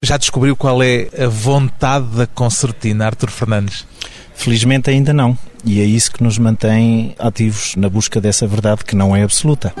Já 0.00 0.16
descobriu 0.16 0.54
qual 0.54 0.80
é 0.80 1.08
a 1.18 1.26
vontade 1.26 2.06
da 2.16 2.24
concertina, 2.24 3.04
Artur 3.04 3.30
Fernandes? 3.30 3.84
Felizmente 4.32 4.88
ainda 4.88 5.12
não. 5.12 5.36
E 5.64 5.80
é 5.80 5.84
isso 5.84 6.12
que 6.12 6.22
nos 6.22 6.38
mantém 6.38 7.16
ativos 7.18 7.74
na 7.74 7.88
busca 7.88 8.20
dessa 8.20 8.46
verdade 8.46 8.84
que 8.84 8.94
não 8.94 9.16
é 9.16 9.24
absoluta. 9.24 9.74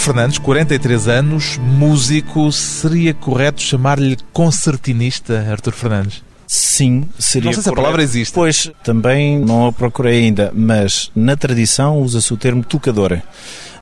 Fernandes, 0.00 0.38
43 0.38 1.08
anos, 1.08 1.58
músico, 1.58 2.50
seria 2.50 3.12
correto 3.12 3.60
chamar-lhe 3.60 4.16
concertinista, 4.32 5.46
Artur 5.50 5.74
Fernandes? 5.74 6.22
Sim, 6.46 7.08
seria 7.18 7.46
Não 7.46 7.52
sei 7.52 7.62
se 7.62 7.68
a 7.68 7.72
palavra 7.72 8.02
existe. 8.02 8.32
Pois, 8.32 8.72
também 8.82 9.38
não 9.38 9.66
a 9.66 9.72
procurei 9.72 10.24
ainda, 10.24 10.50
mas 10.54 11.10
na 11.14 11.36
tradição 11.36 11.98
usa-se 11.98 12.32
o 12.32 12.36
termo 12.36 12.64
tocadora. 12.64 13.22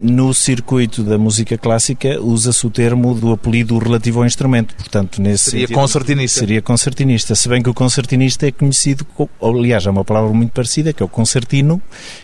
No 0.01 0.33
circuito 0.33 1.03
da 1.03 1.19
música 1.19 1.59
clássica 1.59 2.21
usa-se 2.21 2.65
o 2.65 2.71
termo 2.71 3.15
do 3.17 3.33
apelido 3.33 3.77
relativo 3.79 4.21
ao 4.21 4.27
instrumento. 4.27 4.73
Portanto, 4.77 5.21
nesse 5.21 5.51
Seria 5.51 5.67
sentido, 5.67 5.75
concertinista. 5.81 6.39
Seria 6.41 6.63
concertinista. 6.63 7.35
Se 7.35 7.49
bem 7.49 7.61
que 7.61 7.69
o 7.69 7.75
concertinista 7.75 8.47
é 8.47 8.53
conhecido, 8.53 9.05
co- 9.05 9.29
aliás, 9.43 9.85
é 9.87 9.91
uma 9.91 10.05
palavra 10.05 10.33
muito 10.33 10.53
parecida, 10.53 10.93
que 10.93 11.03
é 11.03 11.07
o 11.07 11.09
concertino, 11.09 11.83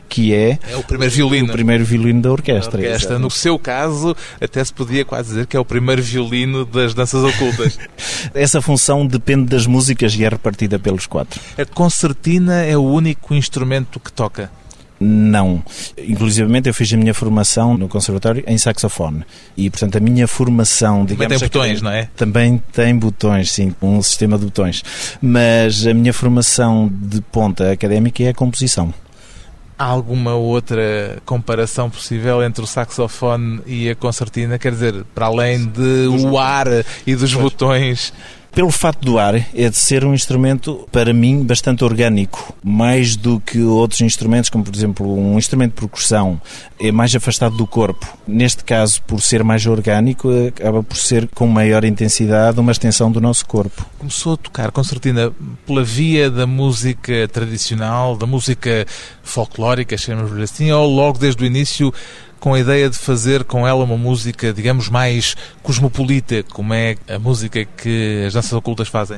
que 0.09 0.33
é 0.33 0.57
É 0.71 0.77
o 0.77 0.85
primeiro 0.85 1.13
violino. 1.13 1.49
o 1.49 1.53
primeiro 1.53 1.85
violino 1.85 2.23
da 2.23 2.29
da 2.29 2.33
orquestra. 2.33 2.81
orquestra. 2.81 3.19
No 3.19 3.29
seu 3.31 3.59
caso, 3.59 4.15
até 4.41 4.65
se 4.65 4.73
podia 4.73 5.05
quase 5.05 5.31
dizer 5.31 5.47
que 5.47 5.57
é 5.57 5.61
o 5.61 5.65
primeiro 5.65 6.01
violino 6.03 6.65
das 6.65 6.95
danças 6.95 7.25
ocultas. 7.25 7.77
Essa 8.33 8.63
função 8.63 9.05
depende 9.05 9.47
das 9.47 9.67
músicas 9.67 10.15
e 10.15 10.25
é 10.25 10.29
repartida 10.29 10.79
pelos 10.79 11.07
quatro. 11.07 11.41
A 11.59 11.65
concertina 11.65 12.63
é 12.63 12.77
o 12.77 12.83
único 12.83 13.35
instrumento 13.35 13.99
que 13.99 14.13
toca. 14.13 14.49
Não. 15.07 15.63
Inclusivamente 15.99 16.67
eu 16.67 16.73
fiz 16.73 16.91
a 16.95 16.97
minha 16.97 17.13
formação 17.13 17.77
no 17.77 17.89
conservatório 17.89 18.43
em 18.47 18.57
saxofone. 18.57 19.23
E, 19.55 19.69
portanto, 19.69 19.99
a 19.99 20.01
minha 20.01 20.27
formação, 20.27 21.05
Também 21.05 21.29
digamos... 21.29 21.39
tem 21.39 21.49
botões, 21.49 21.83
não 21.83 21.91
é? 21.91 22.09
Também 22.17 22.63
tem 22.73 22.97
botões, 22.97 23.51
sim, 23.51 23.75
um 23.83 24.01
sistema 24.01 24.39
de 24.39 24.47
botões. 24.47 24.83
Mas 25.21 25.87
a 25.87 25.93
minha 25.93 26.13
formação 26.13 26.91
de 26.91 27.21
ponta 27.21 27.71
académica 27.71 28.23
é 28.23 28.31
a 28.31 28.35
composição. 28.35 28.95
Há 29.79 29.85
alguma 29.85 30.35
outra 30.35 31.19
comparação 31.27 31.91
possível 31.91 32.43
entre 32.43 32.63
o 32.63 32.67
saxofone 32.67 33.61
e 33.67 33.91
a 33.91 33.95
concertina? 33.95 34.59
Quer 34.59 34.73
dizer, 34.73 35.05
para 35.15 35.27
além 35.27 35.67
de 35.67 36.07
o 36.09 36.39
ar 36.39 36.67
e 37.07 37.15
dos 37.15 37.35
botões. 37.35 38.13
Pelo 38.55 38.71
facto 38.71 39.01
do 39.05 39.19
ar, 39.19 39.35
é 39.35 39.69
de 39.69 39.77
ser 39.77 40.05
um 40.05 40.15
instrumento, 40.15 40.89
para 40.93 41.13
mim, 41.13 41.43
bastante 41.43 41.83
orgânico. 41.83 42.55
Mais 42.63 43.17
do 43.17 43.41
que 43.41 43.61
outros 43.61 44.01
instrumentos, 44.01 44.49
como 44.49 44.63
por 44.63 44.73
exemplo 44.73 45.13
um 45.13 45.37
instrumento 45.37 45.75
de 45.75 45.81
percussão, 45.81 46.41
é 46.81 46.93
mais 46.93 47.13
afastado 47.17 47.57
do 47.57 47.67
corpo. 47.67 48.07
Neste 48.29 48.63
caso, 48.63 49.03
por 49.03 49.21
ser 49.21 49.43
mais 49.43 49.67
orgânico, 49.67 50.29
acaba 50.47 50.85
por 50.85 50.97
ser 50.97 51.29
com 51.35 51.49
maior 51.49 51.85
intensidade 51.85 52.61
uma 52.61 52.71
extensão 52.71 53.11
do 53.11 53.21
nosso 53.21 53.45
corpo. 53.45 53.85
Começou 53.99 54.35
a 54.35 54.37
tocar 54.37 54.71
concertina 54.71 55.33
pela 55.67 55.83
via 55.83 56.31
da 56.31 56.47
música 56.47 57.27
tradicional, 57.33 58.17
da 58.17 58.27
música 58.27 58.87
folclórica, 59.25 59.99
chamamos-lhe 59.99 60.45
assim, 60.45 60.71
ou 60.71 60.89
logo 60.89 61.19
desde 61.19 61.43
o 61.43 61.47
início 61.47 61.93
com 62.45 62.53
a 62.53 62.61
ideia 62.61 62.91
de 62.91 62.99
fazer 62.99 63.43
com 63.43 63.67
ela 63.67 63.83
uma 63.83 63.97
música, 63.97 64.53
digamos, 64.53 64.91
mais 64.91 65.35
cosmopolita, 65.63 66.43
como 66.43 66.75
é 66.75 66.95
a 67.09 67.19
música 67.19 67.65
que 67.65 68.23
as 68.27 68.35
danças 68.35 68.53
ocultas 68.53 68.87
fazem? 68.87 69.17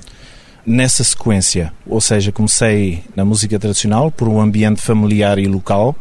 Nessa 0.64 1.02
sequência, 1.02 1.72
ou 1.84 2.00
seja, 2.00 2.30
comecei 2.30 3.02
na 3.16 3.24
música 3.24 3.58
tradicional 3.58 4.12
por 4.12 4.28
um 4.28 4.40
ambiente 4.40 4.80
familiar 4.80 5.40
e 5.40 5.48
local. 5.48 5.96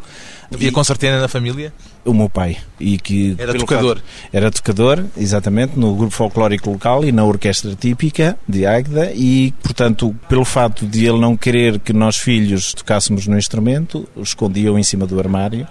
Havia 0.54 0.72
concertina 0.72 1.20
na 1.20 1.28
família? 1.28 1.74
O 2.04 2.14
meu 2.14 2.30
pai. 2.30 2.58
E 2.80 2.98
que, 3.00 3.36
Era 3.38 3.54
tocador. 3.56 4.00
era 4.32 4.52
tocador, 4.52 5.04
exatamente, 5.18 5.78
no 5.78 5.96
grupo 5.96 6.14
folclórico 6.14 6.70
local 6.70 7.04
e 7.04 7.12
na 7.12 7.24
orquestra 7.24 7.74
típica 7.76 8.38
de 8.48 8.66
Águeda 8.66 9.12
e, 9.16 9.54
portanto, 9.64 10.16
pelo 10.30 10.46
fato 10.46 10.86
de 10.86 11.06
ele 11.06 11.20
não 11.20 11.36
querer 11.36 11.80
que 11.80 11.92
nós 11.92 12.18
filhos 12.18 12.74
tocássemos 12.74 13.26
no 13.26 13.38
instrumento, 13.38 14.08
o 14.16 14.22
escondia-o 14.22 14.78
em 14.78 14.84
cima 14.84 15.08
do 15.08 15.20
armário 15.20 15.68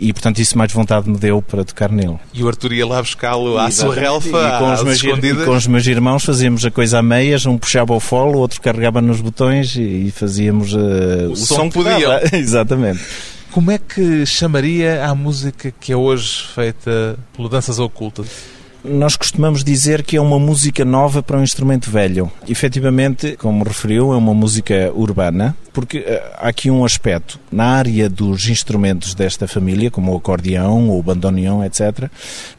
e, 0.00 0.12
portanto, 0.12 0.38
isso 0.38 0.56
mais 0.56 0.72
vontade 0.72 1.08
me 1.08 1.18
deu 1.18 1.42
para 1.42 1.64
tocar 1.64 1.90
nele. 1.90 2.18
E 2.32 2.42
o 2.42 2.48
Artur 2.48 2.72
ia 2.72 2.86
lá 2.86 3.02
buscá-lo 3.02 3.58
à 3.58 3.70
sua 3.70 3.94
relfa, 3.94 4.28
e 4.28 4.58
com, 4.58 4.72
os 4.72 4.82
meus, 4.82 5.02
e 5.02 5.44
com 5.44 5.56
os 5.56 5.66
meus 5.66 5.86
irmãos 5.86 6.24
fazíamos 6.24 6.64
a 6.64 6.70
coisa 6.70 6.98
a 6.98 7.02
meias, 7.02 7.44
um 7.44 7.58
puxava 7.58 7.92
o 7.92 8.00
folo, 8.00 8.38
o 8.38 8.40
outro 8.40 8.60
carregava 8.60 9.02
nos 9.02 9.20
botões 9.20 9.76
e, 9.76 10.06
e 10.06 10.10
fazíamos 10.10 10.72
uh, 10.72 11.30
o, 11.30 11.36
som 11.36 11.68
que 11.68 11.78
que 11.78 11.84
podiam. 11.84 12.10
dava. 12.10 12.24
Exatamente. 12.36 13.00
Como 13.54 13.70
é 13.70 13.78
que 13.78 14.26
chamaria 14.26 15.06
a 15.06 15.14
música 15.14 15.70
que 15.70 15.92
é 15.92 15.96
hoje 15.96 16.42
feita 16.52 17.16
pelo 17.36 17.48
Danças 17.48 17.78
Ocultas? 17.78 18.26
Nós 18.82 19.14
costumamos 19.14 19.62
dizer 19.62 20.02
que 20.02 20.16
é 20.16 20.20
uma 20.20 20.40
música 20.40 20.84
nova 20.84 21.22
para 21.22 21.38
um 21.38 21.42
instrumento 21.44 21.88
velho. 21.88 22.28
Efetivamente, 22.48 23.36
como 23.36 23.62
referiu, 23.62 24.12
é 24.12 24.16
uma 24.16 24.34
música 24.34 24.90
urbana, 24.92 25.56
porque 25.72 25.98
eh, 25.98 26.32
há 26.36 26.48
aqui 26.48 26.68
um 26.68 26.84
aspecto. 26.84 27.38
Na 27.52 27.66
área 27.76 28.10
dos 28.10 28.48
instrumentos 28.48 29.14
desta 29.14 29.46
família, 29.46 29.88
como 29.88 30.12
o 30.12 30.16
acordeão 30.16 30.88
ou 30.88 30.98
o 30.98 31.02
bandoneon, 31.04 31.62
etc., 31.62 32.10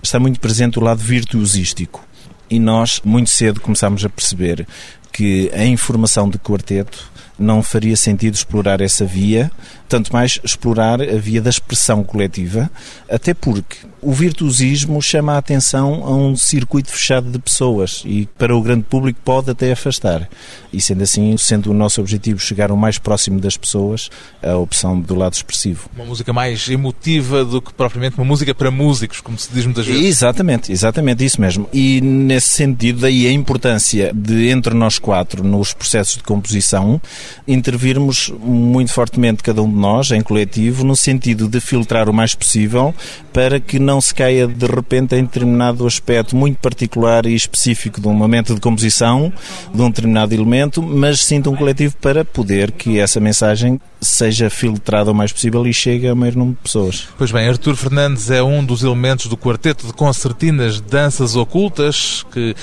está 0.01 0.17
muito 0.17 0.39
presente 0.39 0.79
o 0.79 0.81
lado 0.81 0.99
virtuosístico. 0.99 2.05
E 2.49 2.57
nós, 2.57 3.01
muito 3.03 3.29
cedo, 3.29 3.59
começámos 3.59 4.05
a 4.05 4.09
perceber 4.09 4.65
que 5.11 5.51
a 5.53 5.65
informação 5.65 6.29
de 6.29 6.39
quarteto 6.39 7.11
não 7.37 7.61
faria 7.61 7.95
sentido 7.95 8.33
explorar 8.33 8.81
essa 8.81 9.05
via, 9.05 9.51
tanto 9.87 10.11
mais 10.11 10.39
explorar 10.43 11.01
a 11.01 11.17
via 11.17 11.41
da 11.41 11.49
expressão 11.49 12.03
coletiva, 12.03 12.69
até 13.09 13.33
porque 13.33 13.77
o 14.05 14.13
virtuosismo 14.13 15.01
chama 15.01 15.33
a 15.33 15.37
atenção 15.39 16.03
a 16.05 16.15
um 16.15 16.35
circuito 16.35 16.91
fechado 16.91 17.31
de 17.31 17.39
pessoas 17.39 18.03
e 18.05 18.27
para 18.37 18.55
o 18.55 18.61
grande 18.61 18.83
público 18.83 19.19
pode 19.25 19.49
até 19.49 19.71
afastar. 19.71 20.29
E 20.71 20.79
sendo 20.79 21.03
assim, 21.03 21.35
sendo 21.37 21.71
o 21.71 21.73
nosso 21.73 22.01
objetivo 22.01 22.39
chegar 22.39 22.71
o 22.71 22.77
mais 22.77 22.99
próximo 22.99 23.39
das 23.39 23.57
pessoas, 23.57 24.11
a 24.43 24.55
opção 24.57 24.99
do 24.99 25.15
lado 25.15 25.33
expressivo. 25.33 25.89
Uma 25.95 26.05
música 26.05 26.31
mais 26.31 26.69
emotiva 26.69 27.43
do 27.43 27.59
que 27.59 27.73
propriamente 27.73 28.17
uma 28.17 28.25
música 28.25 28.53
para 28.53 28.69
músicos, 28.69 29.21
como 29.21 29.39
se 29.39 29.51
diz 29.51 29.65
muitas 29.65 29.87
vezes. 29.87 30.05
Exatamente, 30.05 30.71
exatamente 30.71 31.25
isso 31.25 31.41
mesmo. 31.41 31.67
E 31.73 31.99
nesse 31.99 32.49
sentido, 32.49 33.01
daí 33.01 33.25
a 33.25 33.31
importância 33.31 34.11
de, 34.13 34.49
entre 34.49 34.75
nós 34.75 34.99
quatro, 34.99 35.43
nos 35.43 35.73
processos 35.73 36.17
de 36.17 36.23
composição, 36.23 37.01
intervirmos 37.47 38.33
muito 38.39 38.91
fortemente 38.91 39.43
cada 39.43 39.61
um 39.61 39.69
de 39.69 39.75
nós, 39.75 40.11
em 40.11 40.21
coletivo, 40.21 40.83
no 40.83 40.95
sentido 40.95 41.47
de 41.47 41.59
filtrar 41.59 42.09
o 42.09 42.13
mais 42.13 42.35
possível 42.35 42.93
para 43.35 43.59
que 43.59 43.79
não 43.79 43.99
se 43.99 44.15
caia 44.15 44.47
de 44.47 44.65
repente 44.65 45.13
em 45.13 45.23
determinado 45.23 45.85
aspecto 45.85 46.37
muito 46.37 46.57
particular 46.57 47.25
e 47.25 47.35
específico 47.35 47.99
de 47.99 48.07
um 48.07 48.13
momento 48.13 48.55
de 48.55 48.61
composição, 48.61 49.31
de 49.73 49.81
um 49.81 49.89
determinado 49.89 50.33
elemento, 50.33 50.81
mas 50.81 51.19
sinta 51.19 51.49
um 51.49 51.55
coletivo 51.55 51.97
para 51.97 52.23
poder 52.23 52.71
que 52.71 52.97
essa 52.97 53.19
mensagem 53.19 53.79
seja 53.99 54.49
filtrada 54.49 55.11
o 55.11 55.15
mais 55.15 55.33
possível 55.33 55.67
e 55.67 55.73
chegue 55.73 56.07
ao 56.07 56.15
maior 56.15 56.35
número 56.35 56.55
de 56.55 56.63
pessoas. 56.63 57.09
Pois 57.17 57.31
bem, 57.31 57.47
Artur 57.47 57.75
Fernandes 57.75 58.29
é 58.29 58.41
um 58.41 58.63
dos 58.63 58.83
elementos 58.83 59.27
do 59.27 59.35
quarteto 59.35 59.85
de 59.85 59.93
concertinas 59.93 60.79
Danças 60.79 61.35
Ocultas, 61.35 62.25
que 62.31 62.55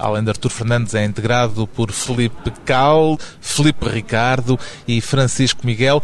além 0.00 0.24
de 0.24 0.30
Artur 0.30 0.50
Fernandes 0.50 0.94
é 0.94 1.04
integrado 1.04 1.66
por 1.66 1.92
Felipe 1.92 2.50
Cal, 2.64 3.18
Felipe 3.40 3.88
Ricardo 3.88 4.58
e 4.88 5.00
Francisco 5.00 5.66
Miguel. 5.66 6.02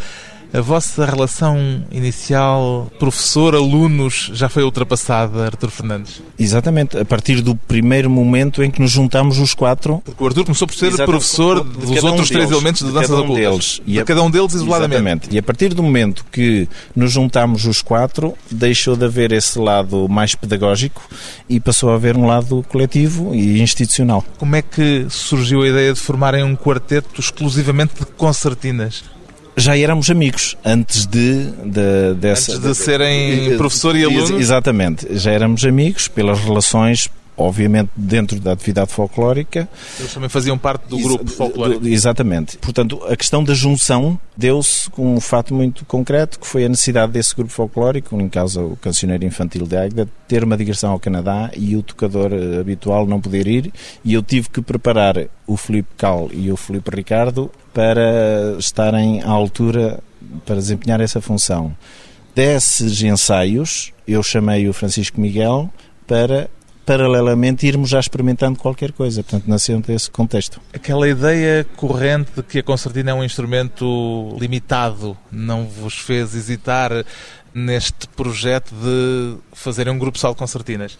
A 0.55 0.61
vossa 0.61 1.05
relação 1.05 1.85
inicial 1.91 2.91
professor-alunos 2.99 4.31
já 4.33 4.49
foi 4.49 4.63
ultrapassada, 4.63 5.45
Artur 5.45 5.69
Fernandes? 5.71 6.23
Exatamente, 6.39 6.97
a 6.97 7.05
partir 7.05 7.43
do 7.43 7.55
primeiro 7.55 8.09
momento 8.09 8.63
em 8.63 8.71
que 8.71 8.81
nos 8.81 8.91
juntamos 8.91 9.39
os 9.39 9.53
quatro. 9.53 10.01
Porque 10.05 10.23
o 10.23 10.27
Artur 10.27 10.45
começou 10.45 10.67
por 10.67 10.75
ser 10.75 10.87
Exatamente, 10.87 11.11
professor 11.11 11.63
de 11.65 11.71
dos 11.87 11.91
cada 11.95 12.07
um 12.07 12.11
outros 12.11 12.29
três 12.29 12.45
deles, 12.45 12.53
elementos 12.53 12.81
de 12.81 12.87
de 12.87 12.93
Danças 12.95 13.11
cada 13.11 13.21
um 13.21 13.25
Ocultas. 13.25 13.45
deles. 13.51 13.81
E 13.87 13.93
de 13.93 14.01
a- 14.01 14.05
cada 14.05 14.23
um 14.23 14.31
deles 14.31 14.55
isoladamente. 14.55 14.95
Exatamente. 14.97 15.35
E 15.35 15.39
a 15.39 15.43
partir 15.43 15.75
do 15.75 15.83
momento 15.83 16.25
que 16.33 16.69
nos 16.95 17.13
juntamos 17.13 17.67
os 17.67 17.83
quatro, 17.83 18.35
deixou 18.51 18.97
de 18.97 19.05
haver 19.05 19.33
esse 19.33 19.59
lado 19.59 20.09
mais 20.09 20.35
pedagógico 20.35 21.03
e 21.49 21.61
passou 21.61 21.91
a 21.91 21.95
haver 21.97 22.17
um 22.17 22.27
lado 22.27 22.65
coletivo 22.69 23.35
e 23.35 23.61
institucional. 23.61 24.25
Como 24.39 24.57
é 24.57 24.63
que 24.63 25.07
surgiu 25.11 25.63
a 25.63 25.69
ideia 25.69 25.93
de 25.93 26.01
formarem 26.01 26.43
um 26.45 26.57
quarteto 26.57 27.21
exclusivamente 27.21 27.95
de 27.99 28.07
concertinas? 28.07 29.05
Já 29.57 29.77
éramos 29.77 30.11
amigos 30.11 30.57
antes 30.65 31.07
de, 31.07 31.51
de 31.65 32.15
dessa 32.19 32.53
antes 32.53 32.63
de 32.63 32.75
serem 32.75 33.57
professor 33.57 33.97
e 33.97 34.05
aluno. 34.05 34.39
exatamente. 34.39 35.07
Já 35.13 35.33
éramos 35.33 35.65
amigos 35.65 36.09
pelas 36.09 36.39
relações 36.41 37.09
obviamente 37.37 37.91
dentro 37.95 38.41
da 38.41 38.53
atividade 38.53 38.93
folclórica. 38.93 39.69
Eles 39.99 40.13
também 40.13 40.29
faziam 40.29 40.57
parte 40.57 40.89
do 40.89 40.99
grupo 40.99 41.31
folclórico. 41.31 41.87
Exatamente. 41.87 42.57
Portanto, 42.59 43.03
a 43.09 43.17
questão 43.17 43.45
da 43.45 43.55
junção 43.55 44.19
deu-se 44.37 44.89
com 44.91 45.15
um 45.15 45.21
fato 45.21 45.55
muito 45.55 45.85
concreto, 45.85 46.39
que 46.39 46.47
foi 46.47 46.65
a 46.65 46.69
necessidade 46.69 47.13
desse 47.13 47.35
grupo 47.35 47.53
folclórico, 47.53 48.19
em 48.21 48.29
causa 48.29 48.61
o 48.61 48.77
cancioneiro 48.77 49.25
infantil 49.25 49.67
de 49.67 49.77
Águeda, 49.77 50.09
ter 50.27 50.45
uma 50.45 50.57
digressão 50.57 50.93
ao 50.93 51.01
Canadá 51.01 51.51
e 51.57 51.77
o 51.77 51.83
tocador 51.83 52.33
eh, 52.33 52.61
habitual 52.61 53.07
não 53.07 53.21
poder 53.21 53.47
ir, 53.47 53.73
e 54.05 54.15
eu 54.15 54.23
tive 54.23 54.49
que 54.49 54.63
preparar 54.63 55.27
o 55.47 55.57
Felipe 55.57 55.91
Cal 55.97 56.29
e 56.33 56.51
o 56.51 56.57
Felipe 56.57 56.91
Ricardo 56.95 57.51
para 57.73 58.57
estarem 58.59 59.23
à 59.23 59.31
altura 59.31 60.01
para 60.45 60.57
desempenhar 60.57 61.01
essa 61.01 61.21
função. 61.21 61.75
Desses 62.35 63.03
ensaios, 63.03 63.93
eu 64.07 64.23
chamei 64.23 64.69
o 64.69 64.73
Francisco 64.73 65.21
Miguel 65.21 65.71
para 66.07 66.51
paralelamente 66.87 67.67
irmos 67.67 67.91
já 67.91 67.99
experimentando 67.99 68.59
qualquer 68.59 68.93
coisa. 68.93 69.23
Portanto, 69.23 69.49
nasceu 69.49 69.81
desse 69.81 70.09
contexto. 70.11 70.61
Aquela 70.73 71.09
ideia 71.09 71.67
corrente 71.77 72.31
de 72.37 72.43
que 72.43 72.61
a 72.61 72.63
concertina 72.63 73.11
é 73.11 73.15
um 73.15 73.25
instrumento 73.25 74.37
limitado 74.41 75.19
não 75.31 75.67
vos 75.67 75.99
fez 75.99 76.35
hesitar 76.35 77.05
neste 77.53 78.07
projeto 78.09 78.73
de 78.75 79.37
fazer 79.53 79.89
um 79.89 79.99
grupo 79.99 80.19
só 80.19 80.31
de 80.31 80.37
concertinas? 80.37 80.97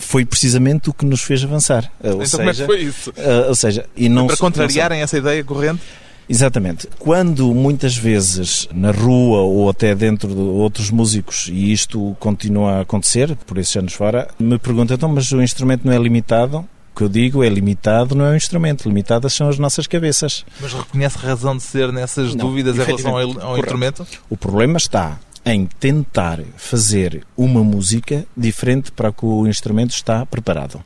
foi 0.00 0.24
precisamente 0.24 0.88
o 0.88 0.94
que 0.94 1.04
nos 1.04 1.22
fez 1.22 1.42
avançar. 1.42 1.90
Ou 2.00 2.22
então 2.22 2.24
seja, 2.24 2.36
como 2.36 2.50
é 2.50 2.54
que 2.54 2.66
foi 2.66 2.80
isso? 2.82 3.10
Uh, 3.10 3.48
ou 3.48 3.54
seja, 3.56 3.84
e 3.96 4.08
não 4.08 4.28
para 4.28 4.36
contrariarem 4.36 4.98
não 4.98 5.04
essa 5.04 5.18
ideia 5.18 5.42
corrente? 5.42 5.82
Exatamente. 6.28 6.88
Quando 6.98 7.54
muitas 7.54 7.96
vezes 7.96 8.68
na 8.72 8.90
rua 8.90 9.38
ou 9.38 9.70
até 9.70 9.94
dentro 9.94 10.28
de 10.28 10.40
outros 10.40 10.90
músicos, 10.90 11.48
e 11.50 11.72
isto 11.72 12.16
continua 12.20 12.72
a 12.72 12.80
acontecer 12.82 13.34
por 13.46 13.58
esses 13.58 13.74
anos 13.76 13.94
fora, 13.94 14.28
me 14.38 14.58
perguntam, 14.58 14.94
então, 14.94 15.08
mas 15.08 15.32
o 15.32 15.40
instrumento 15.40 15.86
não 15.86 15.92
é 15.92 15.98
limitado? 15.98 16.58
O 16.58 16.98
que 16.98 17.04
eu 17.04 17.08
digo 17.08 17.44
é 17.44 17.48
limitado, 17.48 18.14
não 18.14 18.24
é 18.24 18.30
um 18.30 18.36
instrumento, 18.36 18.88
limitadas 18.88 19.32
são 19.32 19.48
as 19.48 19.58
nossas 19.58 19.86
cabeças. 19.86 20.44
Mas 20.60 20.72
reconhece 20.72 21.16
razão 21.18 21.56
de 21.56 21.62
ser 21.62 21.92
nessas 21.92 22.34
não, 22.34 22.46
dúvidas 22.46 22.76
em 22.76 22.82
relação 22.82 23.16
ao, 23.16 23.40
ao 23.40 23.58
instrumento? 23.58 24.06
O 24.28 24.36
problema 24.36 24.76
está 24.76 25.18
em 25.44 25.66
tentar 25.78 26.40
fazer 26.56 27.24
uma 27.36 27.62
música 27.62 28.26
diferente 28.36 28.92
para 28.92 29.12
que 29.12 29.24
o 29.24 29.46
instrumento 29.46 29.92
está 29.92 30.26
preparado. 30.26 30.82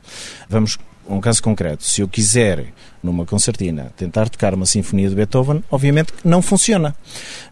Vamos 0.47 0.77
um 1.07 1.19
caso 1.19 1.41
concreto, 1.43 1.83
se 1.83 2.01
eu 2.01 2.07
quiser, 2.07 2.65
numa 3.01 3.25
concertina, 3.25 3.91
tentar 3.97 4.29
tocar 4.29 4.53
uma 4.53 4.65
sinfonia 4.65 5.09
de 5.09 5.15
Beethoven, 5.15 5.63
obviamente 5.69 6.13
não 6.23 6.41
funciona. 6.41 6.95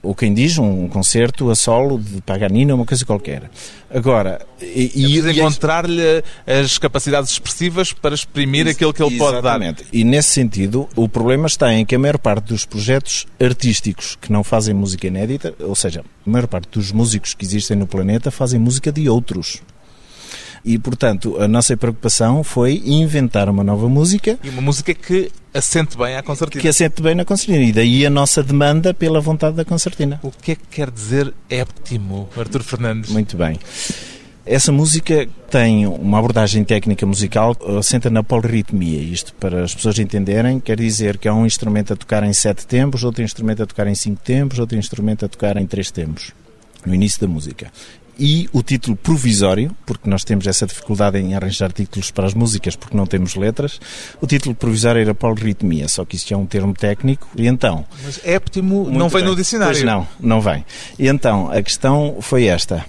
Ou 0.01 0.15
quem 0.15 0.33
diz 0.33 0.57
um 0.57 0.87
concerto 0.87 1.49
a 1.49 1.55
solo 1.55 1.99
de 1.99 2.21
Paganini, 2.21 2.71
uma 2.71 2.85
coisa 2.85 3.05
qualquer. 3.05 3.49
Agora, 3.93 4.45
e, 4.61 5.19
é 5.19 5.31
encontrar-lhe 5.31 6.23
as 6.47 6.77
capacidades 6.77 7.31
expressivas 7.31 7.91
para 7.91 8.15
exprimir 8.15 8.67
aquilo 8.67 8.93
que 8.93 9.03
ele 9.03 9.17
pode 9.17 9.41
dar. 9.41 9.59
E 9.91 10.03
nesse 10.03 10.29
sentido, 10.29 10.87
o 10.95 11.09
problema 11.09 11.47
está 11.47 11.73
em 11.73 11.85
que 11.85 11.95
a 11.95 11.99
maior 11.99 12.17
parte 12.17 12.45
dos 12.45 12.65
projetos 12.65 13.27
artísticos 13.39 14.17
que 14.19 14.31
não 14.31 14.43
fazem 14.43 14.73
música 14.73 15.07
inédita, 15.07 15.53
ou 15.59 15.75
seja, 15.75 16.01
a 16.25 16.29
maior 16.29 16.47
parte 16.47 16.69
dos 16.71 16.91
músicos 16.91 17.33
que 17.33 17.43
existem 17.43 17.75
no 17.75 17.85
planeta 17.85 18.31
fazem 18.31 18.59
música 18.59 18.91
de 18.91 19.09
outros. 19.09 19.61
E, 20.63 20.77
portanto, 20.77 21.41
a 21.41 21.47
nossa 21.47 21.75
preocupação 21.75 22.43
foi 22.43 22.81
inventar 22.85 23.49
uma 23.49 23.63
nova 23.63 23.89
música. 23.89 24.37
E 24.43 24.49
uma 24.49 24.61
música 24.61 24.93
que 24.93 25.31
assente 25.53 25.97
bem 25.97 26.15
à 26.15 26.21
concertina. 26.23 26.61
Que 26.61 26.67
assente 26.67 27.01
bem 27.01 27.15
na 27.15 27.25
concertina. 27.25 27.63
E 27.63 27.71
daí 27.71 28.05
a 28.05 28.09
nossa 28.09 28.43
demanda 28.43 28.93
pela 28.93 29.19
vontade 29.19 29.55
da 29.55 29.65
concertina. 29.65 30.19
O 30.21 30.31
que 30.31 30.51
é 30.51 30.55
que 30.55 30.67
quer 30.69 30.91
dizer 30.91 31.33
éptimo, 31.49 32.29
Artur 32.37 32.61
Fernandes? 32.61 33.09
Muito 33.09 33.35
bem. 33.35 33.57
Essa 34.45 34.71
música 34.71 35.27
tem 35.49 35.85
uma 35.85 36.17
abordagem 36.17 36.63
técnica 36.63 37.05
musical, 37.05 37.55
assenta 37.77 38.09
na 38.09 38.23
polirritmia. 38.23 38.99
Isto, 38.99 39.33
para 39.35 39.63
as 39.63 39.73
pessoas 39.73 39.99
entenderem, 39.99 40.59
quer 40.59 40.77
dizer 40.77 41.17
que 41.17 41.27
há 41.27 41.33
um 41.33 41.45
instrumento 41.45 41.93
a 41.93 41.95
tocar 41.95 42.23
em 42.23 42.33
sete 42.33 42.65
tempos, 42.65 43.03
outro 43.03 43.23
instrumento 43.23 43.61
a 43.61 43.65
tocar 43.67 43.87
em 43.87 43.93
cinco 43.93 44.21
tempos, 44.23 44.57
outro 44.57 44.77
instrumento 44.77 45.25
a 45.25 45.27
tocar 45.27 45.57
em 45.57 45.67
três 45.67 45.91
tempos, 45.91 46.31
no 46.83 46.93
início 46.93 47.21
da 47.21 47.27
música 47.27 47.71
e 48.21 48.47
o 48.53 48.61
título 48.61 48.95
provisório, 48.95 49.75
porque 49.83 50.07
nós 50.07 50.23
temos 50.23 50.45
essa 50.45 50.67
dificuldade 50.67 51.17
em 51.17 51.33
arranjar 51.33 51.71
títulos 51.71 52.11
para 52.11 52.27
as 52.27 52.35
músicas 52.35 52.75
porque 52.75 52.95
não 52.95 53.07
temos 53.07 53.33
letras, 53.33 53.81
o 54.21 54.27
título 54.27 54.53
provisório 54.53 55.01
era 55.01 55.15
polirritmia, 55.15 55.87
só 55.87 56.05
que 56.05 56.17
isto 56.17 56.31
é 56.31 56.37
um 56.37 56.45
termo 56.45 56.71
técnico, 56.71 57.27
e 57.35 57.47
então... 57.47 57.83
Mas 58.03 58.21
éptimo 58.23 58.91
não 58.91 59.09
vem 59.09 59.21
bem. 59.21 59.29
no 59.31 59.35
dicionário. 59.35 59.73
Pois 59.73 59.83
não, 59.83 60.07
não 60.19 60.39
vem. 60.39 60.63
E 60.99 61.07
então, 61.07 61.51
a 61.51 61.63
questão 61.63 62.17
foi 62.21 62.45
esta 62.45 62.85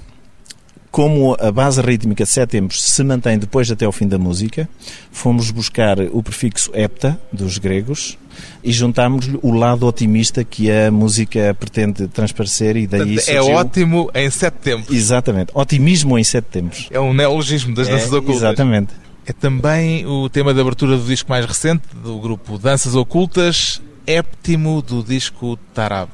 como 0.92 1.34
a 1.40 1.50
base 1.50 1.80
rítmica 1.80 2.22
de 2.22 2.30
sete 2.30 2.50
tempos 2.50 2.82
se 2.82 3.02
mantém 3.02 3.38
depois 3.38 3.68
até 3.70 3.86
ao 3.86 3.90
fim 3.90 4.06
da 4.06 4.18
música, 4.18 4.68
fomos 5.10 5.50
buscar 5.50 5.98
o 5.98 6.22
prefixo 6.22 6.70
hepta, 6.74 7.18
dos 7.32 7.56
gregos, 7.56 8.18
e 8.62 8.70
juntámos-lhe 8.70 9.38
o 9.42 9.52
lado 9.52 9.86
otimista 9.86 10.44
que 10.44 10.70
a 10.70 10.90
música 10.90 11.56
pretende 11.58 12.06
transparecer 12.08 12.76
e 12.76 12.86
daí 12.86 13.14
Portanto, 13.14 13.28
É 13.28 13.40
ótimo 13.40 14.10
em 14.14 14.30
sete 14.30 14.54
tempos. 14.58 14.94
Exatamente. 14.94 15.50
Otimismo 15.54 16.18
em 16.18 16.24
sete 16.24 16.44
tempos. 16.44 16.88
É 16.90 17.00
um 17.00 17.14
neologismo 17.14 17.74
das 17.74 17.88
é, 17.88 17.92
danças 17.92 18.12
ocultas. 18.12 18.36
Exatamente. 18.36 18.92
É 19.24 19.32
também 19.32 20.04
o 20.04 20.28
tema 20.28 20.52
de 20.52 20.60
abertura 20.60 20.98
do 20.98 21.04
disco 21.04 21.30
mais 21.30 21.46
recente, 21.46 21.84
do 22.04 22.18
grupo 22.18 22.58
Danças 22.58 22.94
Ocultas, 22.94 23.80
Éptimo 24.06 24.82
do 24.82 25.02
disco 25.02 25.56
Tarab. 25.72 26.10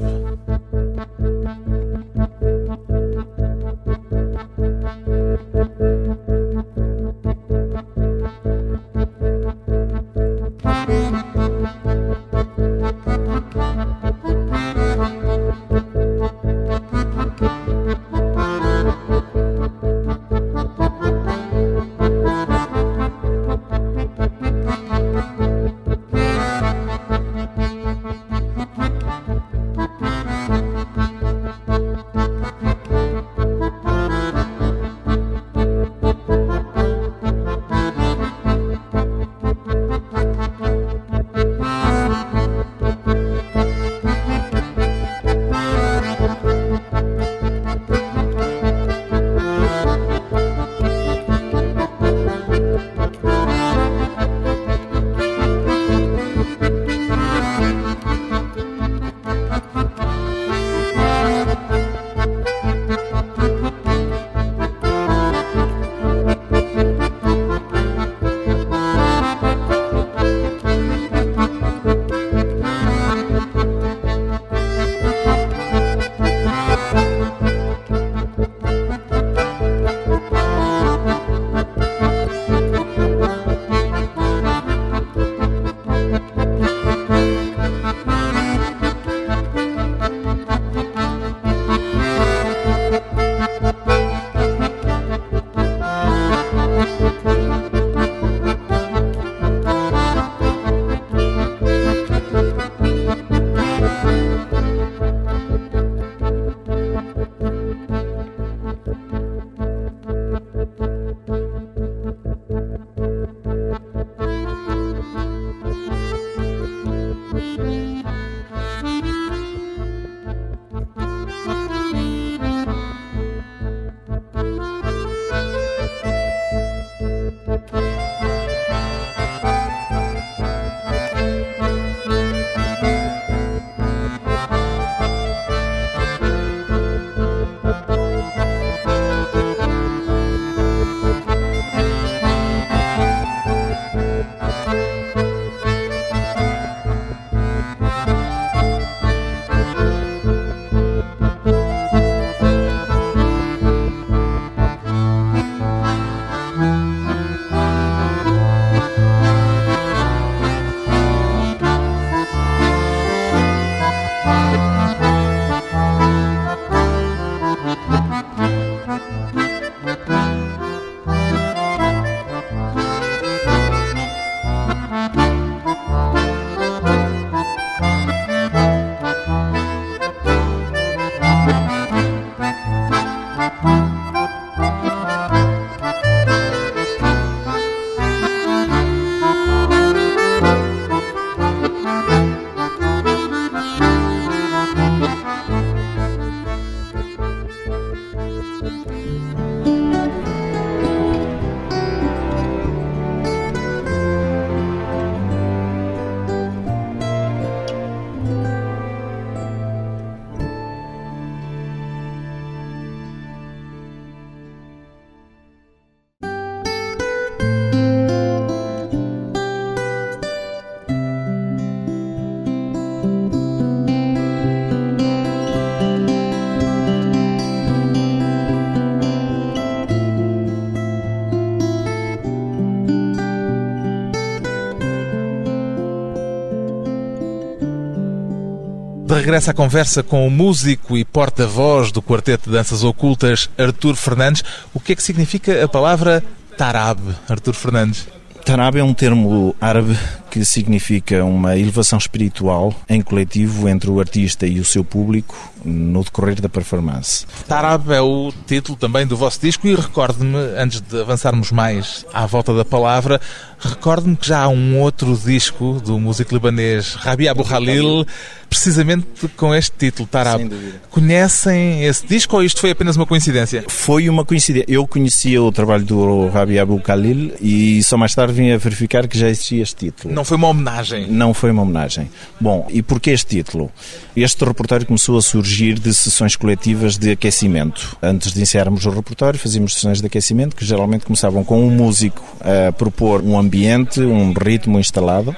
Regresso 239.29 239.51
à 239.51 239.53
conversa 239.53 240.03
com 240.03 240.27
o 240.27 240.31
músico 240.31 240.97
e 240.97 241.05
porta-voz 241.05 241.93
do 241.93 242.01
Quarteto 242.01 242.49
de 242.49 242.57
Danças 242.57 242.83
Ocultas, 242.83 243.51
Artur 243.59 243.95
Fernandes. 243.95 244.43
O 244.73 244.81
que 244.81 244.93
é 244.93 244.97
que 244.97 245.03
significa 245.03 245.63
a 245.63 245.69
palavra 245.69 246.25
tarab, 246.57 246.99
Artur 247.29 247.53
Fernandes? 247.53 248.09
Tarab 248.43 248.79
é 248.79 248.83
um 248.83 248.95
termo 248.95 249.55
árabe 249.61 249.95
que 250.31 250.43
significa 250.47 251.23
uma 251.23 251.59
elevação 251.59 251.99
espiritual 251.99 252.75
em 252.89 253.03
coletivo 253.03 253.69
entre 253.69 253.91
o 253.91 254.01
artista 254.01 254.47
e 254.47 254.59
o 254.61 254.65
seu 254.65 254.83
público 254.83 255.37
no 255.63 256.03
decorrer 256.03 256.41
da 256.41 256.49
performance. 256.49 257.27
Tarab 257.47 257.93
é 257.93 258.01
o 258.01 258.33
título 258.47 258.79
também 258.79 259.07
do 259.07 259.15
vosso 259.15 259.39
disco 259.43 259.67
e 259.67 259.75
recorde-me, 259.75 260.39
antes 260.57 260.81
de 260.81 260.99
avançarmos 260.99 261.53
mais 261.53 262.07
à 262.15 262.25
volta 262.25 262.55
da 262.55 262.65
palavra, 262.65 263.21
recorde-me 263.59 264.17
que 264.17 264.29
já 264.29 264.45
há 264.45 264.49
um 264.49 264.81
outro 264.81 265.15
disco 265.15 265.83
do 265.85 265.99
músico 265.99 266.33
libanês 266.33 266.95
Rabi 266.95 267.29
Abu 267.29 267.43
Khalil, 267.43 268.07
precisamente 268.49 269.07
com 269.37 269.55
este 269.55 269.73
título, 269.77 270.09
Tarab. 270.09 270.51
Conhecem 270.91 271.85
esse 271.85 272.07
disco 272.07 272.37
ou 272.37 272.43
isto 272.43 272.61
foi 272.61 272.71
apenas 272.71 272.97
uma 272.97 273.07
coincidência? 273.07 273.65
Foi 273.69 274.09
uma 274.09 274.25
coincidência. 274.25 274.67
Eu 274.69 274.87
conhecia 274.87 275.43
o 275.43 275.53
trabalho 275.53 275.85
do 275.85 276.29
Rabi 276.29 276.59
Abu 276.59 276.79
Khalil 276.79 277.35
e 277.41 277.83
só 277.83 277.97
mais 277.97 278.15
tarde 278.15 278.33
vim 278.33 278.51
a 278.51 278.57
verificar 278.57 279.07
que 279.07 279.19
já 279.19 279.29
existia 279.29 279.63
este 279.63 279.87
título. 279.87 280.15
Não 280.15 280.25
foi 280.25 280.37
uma 280.37 280.49
homenagem? 280.49 281.07
Não 281.11 281.35
foi 281.35 281.51
uma 281.51 281.63
homenagem. 281.63 282.11
Bom, 282.41 282.67
e 282.71 282.83
porquê 282.83 283.11
este 283.11 283.37
título? 283.37 283.71
Este 284.17 284.45
repertório 284.45 284.87
começou 284.87 285.19
a 285.19 285.23
surgir 285.23 285.79
de 285.79 285.93
sessões 285.95 286.35
coletivas 286.35 286.97
de 286.97 287.11
aquecimento. 287.11 287.97
Antes 288.03 288.33
de 288.33 288.39
iniciarmos 288.39 288.87
o 288.87 288.91
repertório, 288.91 289.39
fazíamos 289.39 289.75
sessões 289.75 290.01
de 290.01 290.07
aquecimento 290.07 290.57
que 290.57 290.65
geralmente 290.65 291.05
começavam 291.05 291.45
com 291.45 291.63
um 291.63 291.71
músico 291.71 292.23
a 292.41 292.73
propor 292.73 293.23
um 293.23 293.39
ambiente, 293.39 294.01
um 294.01 294.33
ritmo 294.33 294.79
instalado 294.79 295.35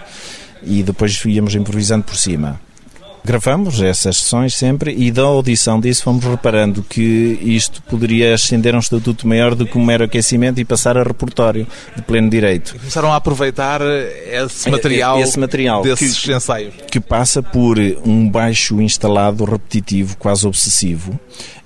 e 0.63 0.83
depois 0.83 1.23
íamos 1.25 1.55
improvisando 1.55 2.05
por 2.05 2.17
cima. 2.17 2.61
Gravamos 3.25 3.81
essas 3.81 4.17
sessões 4.17 4.55
sempre 4.55 4.95
e 4.97 5.11
da 5.11 5.23
audição 5.23 5.79
disso 5.79 6.03
fomos 6.03 6.25
reparando 6.25 6.83
que 6.83 7.39
isto 7.43 7.83
poderia 7.83 8.35
ascender 8.35 8.75
a 8.75 8.79
um 8.79 8.81
estatuto 8.81 9.27
maior 9.27 9.55
do 9.55 9.67
que 9.67 9.77
um 9.77 9.85
mero 9.85 10.05
aquecimento 10.05 10.61
e 10.61 10.65
passar 10.65 10.97
a 10.97 11.03
repertório 11.03 11.67
de 11.95 12.03
pleno 12.03 12.31
direito. 12.31 12.75
E 12.77 12.79
começaram 12.79 13.13
a 13.13 13.17
aproveitar 13.17 13.81
esse 13.83 14.71
material, 14.71 15.21
esse 15.21 15.39
material 15.39 15.83
desses 15.83 16.19
que, 16.19 16.33
ensaios. 16.33 16.75
Que 16.91 17.01
passa 17.01 17.43
por 17.43 17.79
um 18.05 18.29
baixo 18.29 18.81
instalado 18.81 19.45
repetitivo, 19.45 20.17
quase 20.17 20.47
obsessivo, 20.47 21.19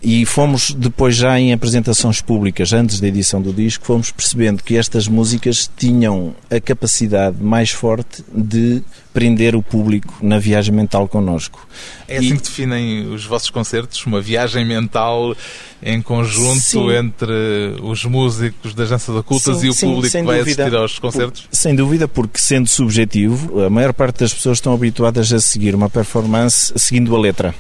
e 0.02 0.26
fomos 0.26 0.70
depois 0.72 1.16
já 1.16 1.40
em 1.40 1.52
apresentações 1.52 2.20
públicas, 2.20 2.72
antes 2.74 3.00
da 3.00 3.08
edição 3.08 3.40
do 3.40 3.52
disco, 3.52 3.86
fomos 3.86 4.10
percebendo 4.10 4.62
que 4.62 4.76
estas 4.76 5.08
músicas 5.08 5.70
tinham 5.76 6.34
a 6.50 6.60
capacidade 6.60 7.42
mais 7.42 7.70
forte 7.70 8.22
de 8.32 8.82
prender 9.14 9.54
o 9.54 9.62
público 9.62 10.12
na 10.20 10.38
viagem 10.38 10.74
mental 10.74 11.08
connosco. 11.08 11.66
É 12.06 12.18
assim 12.18 12.34
e... 12.34 12.36
que 12.36 12.42
definem 12.42 13.06
os 13.14 13.24
vossos 13.24 13.48
concertos? 13.48 14.04
Uma 14.04 14.20
viagem 14.20 14.64
mental 14.66 15.34
em 15.82 16.02
conjunto 16.02 16.60
sim. 16.60 16.90
entre 16.90 17.76
os 17.80 18.04
músicos 18.04 18.74
das 18.74 18.90
danças 18.90 19.14
ocultas 19.14 19.58
sim, 19.58 19.66
e 19.66 19.70
o 19.70 19.72
sim, 19.72 19.86
público 19.86 20.16
que 20.18 20.22
vai 20.22 20.38
dúvida. 20.38 20.62
assistir 20.64 20.76
aos 20.76 20.98
concertos? 20.98 21.48
Sem 21.50 21.74
dúvida, 21.74 22.06
porque 22.08 22.38
sendo 22.38 22.68
subjetivo, 22.68 23.62
a 23.62 23.70
maior 23.70 23.94
parte 23.94 24.20
das 24.20 24.34
pessoas 24.34 24.58
estão 24.58 24.74
habituadas 24.74 25.32
a 25.32 25.40
seguir 25.40 25.74
uma 25.74 25.88
performance 25.88 26.72
seguindo 26.76 27.14
a 27.14 27.18
letra 27.18 27.54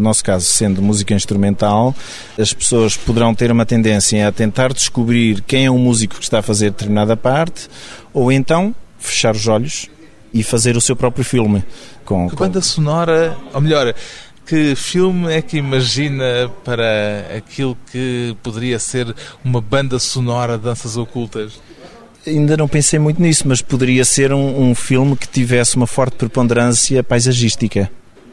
no 0.00 0.04
nosso 0.04 0.24
caso, 0.24 0.46
sendo 0.46 0.80
música 0.80 1.14
instrumental, 1.14 1.94
as 2.38 2.54
pessoas 2.54 2.96
poderão 2.96 3.34
ter 3.34 3.52
uma 3.52 3.66
tendência 3.66 4.26
a 4.26 4.32
tentar 4.32 4.72
descobrir 4.72 5.42
quem 5.42 5.66
é 5.66 5.70
o 5.70 5.78
músico 5.78 6.16
que 6.16 6.22
está 6.22 6.38
a 6.38 6.42
fazer 6.42 6.70
determinada 6.70 7.16
parte, 7.16 7.68
ou 8.12 8.32
então 8.32 8.74
fechar 8.98 9.36
os 9.36 9.46
olhos 9.46 9.88
e 10.32 10.42
fazer 10.42 10.74
o 10.76 10.80
seu 10.80 10.96
próprio 10.96 11.22
filme. 11.22 11.62
Com, 12.04 12.30
que 12.30 12.36
banda 12.36 12.62
sonora, 12.62 13.36
ou 13.52 13.60
melhor, 13.60 13.94
que 14.46 14.74
filme 14.74 15.30
é 15.32 15.42
que 15.42 15.58
imagina 15.58 16.50
para 16.64 17.26
aquilo 17.36 17.76
que 17.92 18.34
poderia 18.42 18.78
ser 18.78 19.14
uma 19.44 19.60
banda 19.60 19.98
sonora 19.98 20.56
de 20.56 20.64
danças 20.64 20.96
ocultas? 20.96 21.60
Ainda 22.26 22.56
não 22.56 22.68
pensei 22.68 22.98
muito 22.98 23.20
nisso, 23.20 23.46
mas 23.46 23.60
poderia 23.60 24.04
ser 24.04 24.32
um, 24.32 24.70
um 24.70 24.74
filme 24.74 25.14
que 25.14 25.28
tivesse 25.28 25.76
uma 25.76 25.86
forte 25.86 26.16
preponderância 26.16 27.02
paisagística 27.02 27.90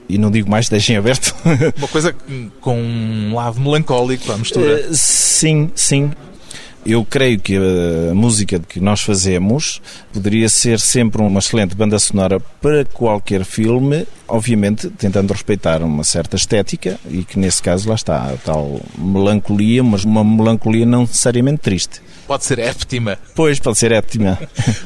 e 0.10 0.18
não 0.18 0.32
digo 0.32 0.50
mais, 0.50 0.70
deixem 0.70 0.96
aberto. 0.98 1.36
Uma 1.78 1.88
coisa 1.88 2.16
com 2.62 2.80
um 2.80 3.36
lado 3.36 3.60
melancólico 3.60 4.32
à 4.32 4.38
mistura. 4.38 4.88
Uh, 4.88 4.94
sim, 4.94 5.72
sim. 5.76 6.12
Eu 6.86 7.04
creio 7.04 7.38
que 7.38 7.54
a 7.58 8.16
música 8.16 8.60
que 8.60 8.80
nós 8.80 9.02
fazemos 9.02 9.82
poderia 10.14 10.48
ser 10.48 10.80
sempre 10.80 11.22
uma 11.22 11.40
excelente 11.40 11.76
banda 11.76 12.00
sonora 12.00 12.40
para 12.62 12.86
qualquer 12.86 13.44
filme, 13.44 14.08
obviamente 14.26 14.90
tentando 14.92 15.34
respeitar 15.34 15.84
uma 15.84 16.06
certa 16.06 16.38
estética 16.38 16.98
e 17.12 17.26
que 17.26 17.38
nesse 17.38 17.62
caso 17.62 17.90
lá 17.90 17.96
está 17.96 18.32
a 18.32 18.38
tal 18.38 18.80
melancolia, 18.98 19.84
mas 19.84 20.06
uma 20.06 20.24
melancolia 20.24 20.86
não 20.86 21.02
necessariamente 21.02 21.60
triste. 21.60 22.02
Pode 22.28 22.44
ser 22.44 22.60
éptima. 22.60 23.18
Pois, 23.34 23.58
pode 23.58 23.78
ser 23.78 23.94
éptima. 23.94 24.38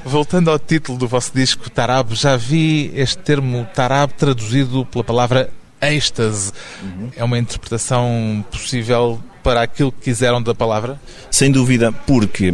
Voltando 0.06 0.52
ao 0.52 0.60
título 0.60 0.98
do 0.98 1.08
vosso 1.08 1.32
disco, 1.34 1.70
Tarab, 1.70 2.14
já 2.14 2.38
vi 2.38 2.92
este 2.96 3.18
termo 3.18 3.68
Tarab 3.74 4.14
traduzido 4.14 4.86
pela 4.86 5.04
palavra 5.04 5.50
êxtase. 5.82 6.52
Uhum. 6.84 7.10
É 7.16 7.24
uma 7.24 7.40
interpretação 7.40 8.46
possível 8.52 9.20
para 9.42 9.62
aquilo 9.62 9.92
que 9.92 10.02
quiseram 10.02 10.42
da 10.42 10.54
palavra? 10.54 11.00
Sem 11.32 11.52
dúvida, 11.52 11.92
porque 11.92 12.54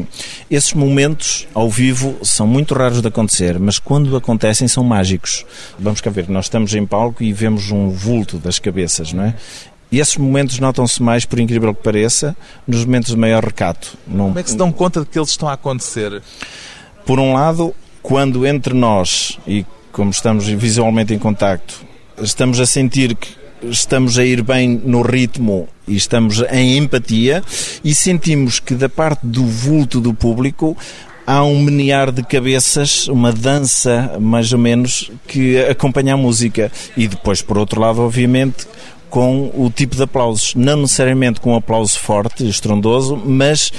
esses 0.49 0.73
momentos 0.73 1.45
ao 1.53 1.69
vivo 1.69 2.17
são 2.23 2.47
muito 2.47 2.73
raros 2.73 3.01
de 3.01 3.07
acontecer, 3.09 3.59
mas 3.59 3.77
quando 3.77 4.15
acontecem 4.15 4.69
são 4.69 4.85
mágicos. 4.85 5.45
Vamos 5.77 5.99
cá 5.99 6.09
ver, 6.09 6.29
nós 6.29 6.45
estamos 6.45 6.73
em 6.73 6.85
palco 6.85 7.23
e 7.23 7.33
vemos 7.33 7.71
um 7.71 7.89
vulto 7.89 8.37
das 8.37 8.57
cabeças, 8.57 9.11
não 9.11 9.25
é? 9.25 9.35
E 9.91 9.99
esses 9.99 10.17
momentos 10.17 10.59
notam-se 10.59 11.01
mais, 11.01 11.25
por 11.25 11.39
incrível 11.39 11.73
que 11.73 11.81
pareça, 11.81 12.35
nos 12.67 12.83
momentos 12.83 13.11
de 13.11 13.17
maior 13.17 13.43
recato. 13.43 13.97
Num... 14.05 14.27
Como 14.27 14.39
é 14.39 14.43
que 14.43 14.49
se 14.49 14.57
dão 14.57 14.71
conta 14.71 15.01
de 15.01 15.05
que 15.05 15.17
eles 15.17 15.29
estão 15.29 15.47
a 15.47 15.53
acontecer? 15.53 16.21
Por 17.05 17.19
um 17.19 17.33
lado, 17.33 17.73
quando 18.01 18.45
entre 18.45 18.73
nós, 18.73 19.39
e 19.47 19.65
como 19.91 20.11
estamos 20.11 20.47
visualmente 20.47 21.13
em 21.13 21.19
contacto, 21.19 21.85
estamos 22.21 22.59
a 22.59 22.65
sentir 22.65 23.15
que 23.15 23.29
estamos 23.63 24.19
a 24.19 24.25
ir 24.25 24.43
bem 24.43 24.79
no 24.83 25.01
ritmo 25.01 25.67
e 25.87 25.95
estamos 25.95 26.43
em 26.51 26.77
empatia 26.77 27.43
e 27.83 27.95
sentimos 27.95 28.59
que 28.59 28.75
da 28.75 28.87
parte 28.87 29.25
do 29.25 29.45
vulto 29.45 29.99
do 29.99 30.13
público 30.13 30.77
há 31.25 31.43
um 31.43 31.61
menear 31.61 32.11
de 32.11 32.23
cabeças, 32.23 33.07
uma 33.07 33.31
dança 33.31 34.17
mais 34.21 34.53
ou 34.53 34.59
menos 34.59 35.11
que 35.27 35.59
acompanha 35.59 36.13
a 36.13 36.17
música 36.17 36.71
e 36.95 37.07
depois 37.07 37.41
por 37.41 37.57
outro 37.57 37.81
lado 37.81 38.01
obviamente 38.01 38.67
com 39.09 39.51
o 39.53 39.69
tipo 39.69 39.95
de 39.95 40.03
aplausos, 40.03 40.53
não 40.55 40.81
necessariamente 40.81 41.39
com 41.39 41.53
um 41.53 41.55
aplauso 41.55 41.97
forte, 41.99 42.47
estrondoso, 42.47 43.15
mas 43.15 43.71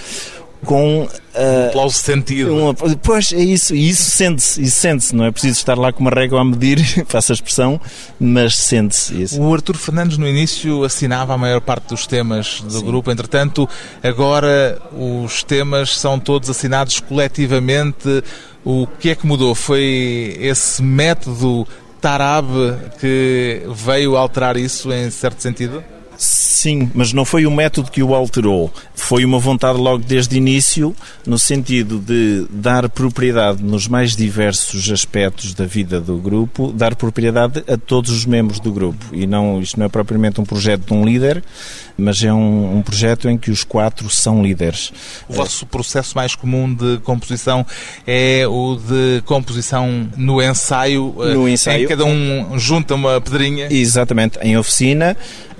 com 0.64 1.02
uh, 1.02 1.08
um 1.38 1.68
aplauso 1.68 1.98
sentido. 1.98 2.54
Um, 2.54 2.74
pois 2.74 3.32
é 3.32 3.40
isso, 3.40 3.74
e 3.74 3.88
isso 3.88 4.10
sente-se, 4.10 4.62
isso 4.62 4.80
sente-se, 4.80 5.14
não 5.14 5.24
é 5.24 5.30
preciso 5.30 5.58
estar 5.58 5.78
lá 5.78 5.92
com 5.92 6.00
uma 6.00 6.10
régua 6.10 6.40
a 6.40 6.44
medir, 6.44 6.78
faça 7.06 7.32
a 7.32 7.34
expressão, 7.34 7.80
mas 8.18 8.56
sente-se 8.56 9.22
isso. 9.22 9.40
O 9.40 9.52
Artur 9.54 9.76
Fernandes 9.76 10.18
no 10.18 10.26
início 10.26 10.84
assinava 10.84 11.34
a 11.34 11.38
maior 11.38 11.60
parte 11.60 11.88
dos 11.88 12.06
temas 12.06 12.60
do 12.62 12.78
Sim. 12.78 12.84
grupo, 12.84 13.10
entretanto, 13.10 13.68
agora 14.02 14.80
os 14.92 15.42
temas 15.42 15.98
são 15.98 16.18
todos 16.18 16.50
assinados 16.50 17.00
coletivamente. 17.00 18.22
O 18.64 18.86
que 18.86 19.10
é 19.10 19.14
que 19.14 19.26
mudou? 19.26 19.54
Foi 19.54 20.36
esse 20.40 20.82
método 20.82 21.66
Tarab 22.00 22.46
que 22.98 23.62
veio 23.68 24.16
alterar 24.16 24.56
isso 24.56 24.92
em 24.92 25.10
certo 25.10 25.40
sentido? 25.40 25.82
Sim, 26.18 26.90
mas 26.92 27.12
não 27.12 27.24
foi 27.24 27.46
o 27.46 27.50
método 27.50 27.92
que 27.92 28.02
o 28.02 28.12
alterou. 28.12 28.74
Foi 28.92 29.24
uma 29.24 29.38
vontade 29.38 29.78
logo 29.78 30.02
desde 30.02 30.34
o 30.34 30.36
início, 30.36 30.94
no 31.24 31.38
sentido 31.38 32.00
de 32.00 32.44
dar 32.50 32.88
propriedade 32.88 33.62
nos 33.62 33.86
mais 33.86 34.16
diversos 34.16 34.90
aspectos 34.90 35.54
da 35.54 35.64
vida 35.64 36.00
do 36.00 36.18
grupo, 36.18 36.72
dar 36.72 36.96
propriedade 36.96 37.62
a 37.68 37.76
todos 37.76 38.10
os 38.10 38.26
membros 38.26 38.58
do 38.58 38.72
grupo. 38.72 39.06
E 39.12 39.28
não, 39.28 39.60
isto 39.60 39.78
não 39.78 39.86
é 39.86 39.88
propriamente 39.88 40.40
um 40.40 40.44
projeto 40.44 40.86
de 40.86 40.92
um 40.92 41.04
líder, 41.04 41.44
mas 41.96 42.20
é 42.24 42.32
um, 42.32 42.78
um 42.78 42.82
projeto 42.82 43.28
em 43.28 43.38
que 43.38 43.52
os 43.52 43.62
quatro 43.62 44.10
são 44.10 44.42
líderes. 44.42 44.92
O 45.28 45.34
vosso 45.34 45.66
processo 45.66 46.16
mais 46.16 46.34
comum 46.34 46.74
de 46.74 46.98
composição 47.04 47.64
é 48.04 48.44
o 48.48 48.74
de 48.74 49.22
composição 49.24 50.08
no 50.16 50.42
ensaio, 50.42 51.14
no 51.16 51.48
ensaio. 51.48 51.78
em 51.78 51.82
que 51.82 51.86
cada 51.86 52.04
um 52.04 52.58
junta 52.58 52.96
uma 52.96 53.20
pedrinha. 53.20 53.68
Exatamente, 53.70 54.36
em 54.42 54.56
oficina 54.56 55.16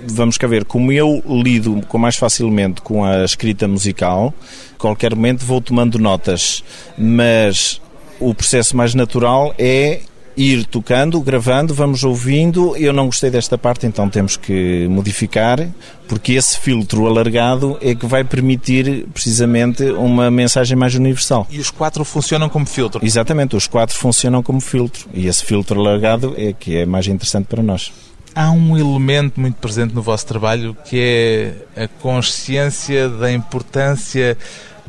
vamos 0.07 0.37
cá 0.37 0.47
ver, 0.47 0.65
como 0.65 0.91
eu 0.91 1.21
lido 1.25 1.81
com 1.87 1.97
mais 1.97 2.15
facilmente 2.15 2.81
com 2.81 3.03
a 3.03 3.23
escrita 3.23 3.67
musical, 3.67 4.33
qualquer 4.77 5.15
momento 5.15 5.45
vou 5.45 5.61
tomando 5.61 5.99
notas, 5.99 6.63
mas 6.97 7.81
o 8.19 8.33
processo 8.33 8.75
mais 8.75 8.93
natural 8.93 9.53
é 9.57 10.01
ir 10.39 10.65
tocando, 10.65 11.19
gravando, 11.19 11.73
vamos 11.73 12.03
ouvindo. 12.03 12.75
Eu 12.77 12.93
não 12.93 13.07
gostei 13.07 13.29
desta 13.29 13.57
parte, 13.57 13.85
então 13.85 14.09
temos 14.09 14.37
que 14.37 14.87
modificar, 14.87 15.67
porque 16.07 16.33
esse 16.33 16.57
filtro 16.57 17.05
alargado 17.07 17.77
é 17.81 17.93
que 17.93 18.05
vai 18.05 18.23
permitir 18.23 19.05
precisamente 19.13 19.83
uma 19.83 20.31
mensagem 20.31 20.77
mais 20.77 20.95
universal. 20.95 21.45
E 21.49 21.59
os 21.59 21.69
quatro 21.69 22.05
funcionam 22.05 22.47
como 22.47 22.65
filtro? 22.65 23.05
Exatamente, 23.05 23.55
os 23.55 23.67
quatro 23.67 23.95
funcionam 23.97 24.41
como 24.41 24.61
filtro. 24.61 25.09
E 25.13 25.27
esse 25.27 25.43
filtro 25.43 25.79
alargado 25.79 26.33
é 26.37 26.53
que 26.53 26.77
é 26.77 26.85
mais 26.85 27.07
interessante 27.07 27.47
para 27.47 27.61
nós. 27.61 27.91
Há 28.35 28.51
um 28.51 28.77
elemento 28.77 29.39
muito 29.39 29.55
presente 29.55 29.93
no 29.93 30.01
vosso 30.01 30.25
trabalho 30.25 30.77
que 30.85 31.65
é 31.75 31.83
a 31.83 31.87
consciência 31.87 33.09
da 33.09 33.31
importância 33.31 34.37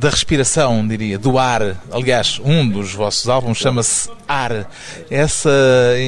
da 0.01 0.09
respiração, 0.09 0.87
diria, 0.87 1.19
do 1.19 1.39
ar. 1.39 1.77
Aliás, 1.93 2.41
um 2.43 2.67
dos 2.67 2.95
vossos 2.95 3.29
álbuns 3.29 3.59
chama-se 3.59 4.09
Ar. 4.27 4.67
Essa 5.11 5.51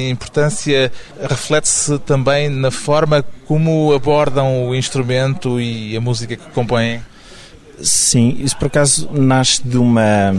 importância 0.09 0.91
reflete-se 1.21 1.99
também 1.99 2.49
na 2.49 2.71
forma 2.71 3.23
como 3.45 3.93
abordam 3.93 4.67
o 4.67 4.75
instrumento 4.75 5.61
e 5.61 5.95
a 5.95 6.01
música 6.01 6.35
que 6.35 6.49
compõem? 6.51 7.01
Sim, 7.81 8.37
isso 8.39 8.57
por 8.57 8.65
acaso 8.65 9.09
nasce 9.11 9.61
de 9.61 9.77
uma 9.77 10.33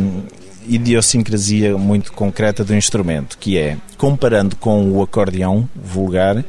idiosincrasia 0.66 1.76
muito 1.76 2.12
concreta 2.12 2.64
do 2.64 2.74
instrumento, 2.74 3.38
que 3.38 3.57
é, 3.57 3.76
comparando 3.96 4.57
com 4.57 4.90
o 4.90 5.02
acordeão 5.02 5.68
vulgar, 5.74 6.44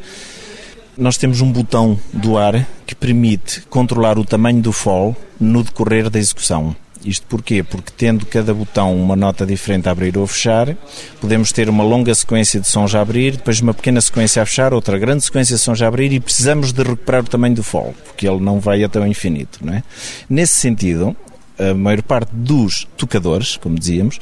nós 0.98 1.18
temos 1.18 1.42
um 1.42 1.52
botão 1.52 2.00
do 2.14 2.38
ar 2.38 2.68
que 2.86 2.96
permite 2.96 3.62
controlar 3.70 4.18
o 4.18 4.26
tamanho 4.26 4.62
do 4.62 4.72
fall 4.72 5.16
no 5.40 5.64
decorrer 5.64 6.10
da 6.10 6.20
execução. 6.20 6.76
Isto 7.04 7.28
porquê? 7.28 7.62
Porque 7.62 7.92
tendo 7.96 8.26
cada 8.26 8.52
botão 8.52 8.96
uma 9.00 9.16
nota 9.16 9.46
diferente 9.46 9.88
a 9.88 9.92
abrir 9.92 10.18
ou 10.18 10.26
fechar, 10.26 10.76
podemos 11.22 11.52
ter 11.52 11.70
uma 11.70 11.84
longa 11.84 12.16
sequência 12.16 12.60
de 12.60 12.68
sons 12.68 12.96
a 12.96 13.02
abrir, 13.02 13.38
depois 13.38 13.62
uma 13.62 13.76
pequena 13.76 14.02
sequência 14.02 14.42
a 14.42 14.46
fechar, 14.46 14.74
outra 14.74 14.98
grande 14.98 15.24
sequência 15.24 15.56
de 15.56 15.62
sons 15.62 15.82
a 15.84 15.88
abrir 15.88 16.12
e 16.12 16.20
precisamos 16.20 16.74
de 16.74 16.82
recuperar 16.82 17.24
o 17.24 17.28
tamanho 17.28 17.56
do 17.56 17.64
fall, 17.64 17.94
porque 18.06 18.28
ele 18.28 18.40
não 18.40 18.60
vai 18.60 18.84
até 18.84 19.00
o 19.00 19.06
infinito. 19.06 19.60
Não 19.62 19.74
é? 19.74 19.84
Nesse 20.28 20.56
sentido, 20.56 21.16
a 21.60 21.76
maior 21.76 22.02
parte 22.02 22.30
dos 22.34 22.88
tocadores, 22.98 23.56
como 23.56 23.78
dizíamos, 23.78 24.20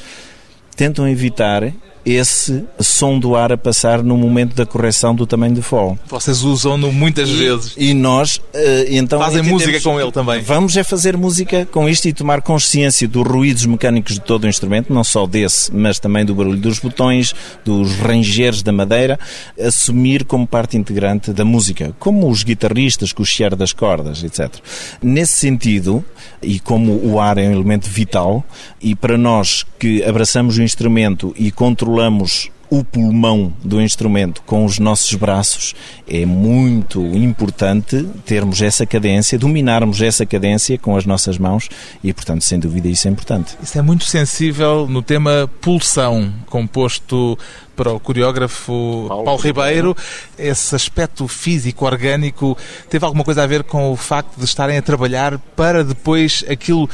tentam 0.75 1.07
evitar 1.07 1.71
esse 2.05 2.65
som 2.79 3.17
do 3.17 3.35
ar 3.35 3.51
a 3.51 3.57
passar 3.57 4.03
no 4.03 4.17
momento 4.17 4.55
da 4.55 4.65
correção 4.65 5.15
do 5.15 5.25
tamanho 5.25 5.55
do 5.55 5.61
fall. 5.61 5.97
Vocês 6.07 6.43
usam-no 6.43 6.91
muitas 6.91 7.29
e, 7.29 7.33
vezes. 7.33 7.73
E 7.77 7.93
nós, 7.93 8.37
uh, 8.37 8.41
então... 8.89 9.19
Fazem 9.19 9.43
música 9.43 9.79
com 9.79 9.99
ele 9.99 10.11
também. 10.11 10.41
Vamos 10.41 10.75
é 10.75 10.83
fazer 10.83 11.15
música 11.15 11.65
com 11.71 11.87
isto 11.87 12.07
e 12.07 12.13
tomar 12.13 12.41
consciência 12.41 13.07
dos 13.07 13.25
ruídos 13.25 13.65
mecânicos 13.65 14.15
de 14.15 14.21
todo 14.21 14.43
o 14.43 14.47
instrumento, 14.47 14.93
não 14.93 15.03
só 15.03 15.25
desse, 15.25 15.73
mas 15.73 15.97
também 15.97 16.25
do 16.25 16.35
barulho 16.35 16.57
dos 16.57 16.79
botões, 16.79 17.33
dos 17.63 17.93
rangeres 17.95 18.61
da 18.61 18.73
madeira, 18.73 19.17
assumir 19.59 20.25
como 20.25 20.45
parte 20.45 20.77
integrante 20.77 21.31
da 21.31 21.45
música, 21.45 21.95
como 21.99 22.29
os 22.29 22.43
guitarristas 22.43 23.13
com 23.13 23.23
o 23.23 23.25
chiar 23.25 23.55
das 23.55 23.71
cordas, 23.71 24.23
etc. 24.23 24.53
Nesse 25.01 25.33
sentido, 25.33 26.03
e 26.41 26.59
como 26.59 26.99
o 27.03 27.19
ar 27.19 27.37
é 27.37 27.47
um 27.47 27.53
elemento 27.53 27.89
vital, 27.89 28.43
e 28.81 28.93
para 28.93 29.17
nós 29.17 29.65
que 29.79 30.03
abraçamos 30.03 30.57
o 30.57 30.61
instrumento 30.61 31.33
e 31.37 31.51
controlamos 31.51 31.92
o 32.73 32.83
pulmão 32.83 33.53
do 33.63 33.79
instrumento 33.79 34.41
com 34.47 34.65
os 34.65 34.79
nossos 34.79 35.13
braços, 35.13 35.75
é 36.07 36.25
muito 36.25 36.99
importante 37.15 38.03
termos 38.25 38.63
essa 38.63 38.83
cadência, 38.83 39.37
dominarmos 39.37 40.01
essa 40.01 40.25
cadência 40.25 40.75
com 40.79 40.97
as 40.97 41.05
nossas 41.05 41.37
mãos 41.37 41.69
e, 42.03 42.11
portanto, 42.11 42.43
sem 42.43 42.59
dúvida, 42.59 42.87
isso 42.87 43.07
é 43.07 43.11
importante. 43.11 43.55
Isso 43.61 43.77
é 43.77 43.81
muito 43.83 44.05
sensível 44.05 44.87
no 44.89 45.03
tema 45.03 45.47
pulsão, 45.61 46.33
composto 46.47 47.37
para 47.75 47.91
o 47.91 47.99
coreógrafo 47.99 49.05
Paulo, 49.07 49.23
Paulo 49.23 49.41
Ribeiro. 49.41 49.95
Esse 50.35 50.75
aspecto 50.75 51.27
físico, 51.27 51.85
orgânico, 51.85 52.57
teve 52.89 53.05
alguma 53.05 53.23
coisa 53.23 53.43
a 53.43 53.47
ver 53.47 53.63
com 53.63 53.91
o 53.91 53.95
facto 53.95 54.35
de 54.35 54.45
estarem 54.45 54.77
a 54.77 54.81
trabalhar 54.81 55.37
para 55.55 55.83
depois 55.83 56.43
aquilo 56.49 56.89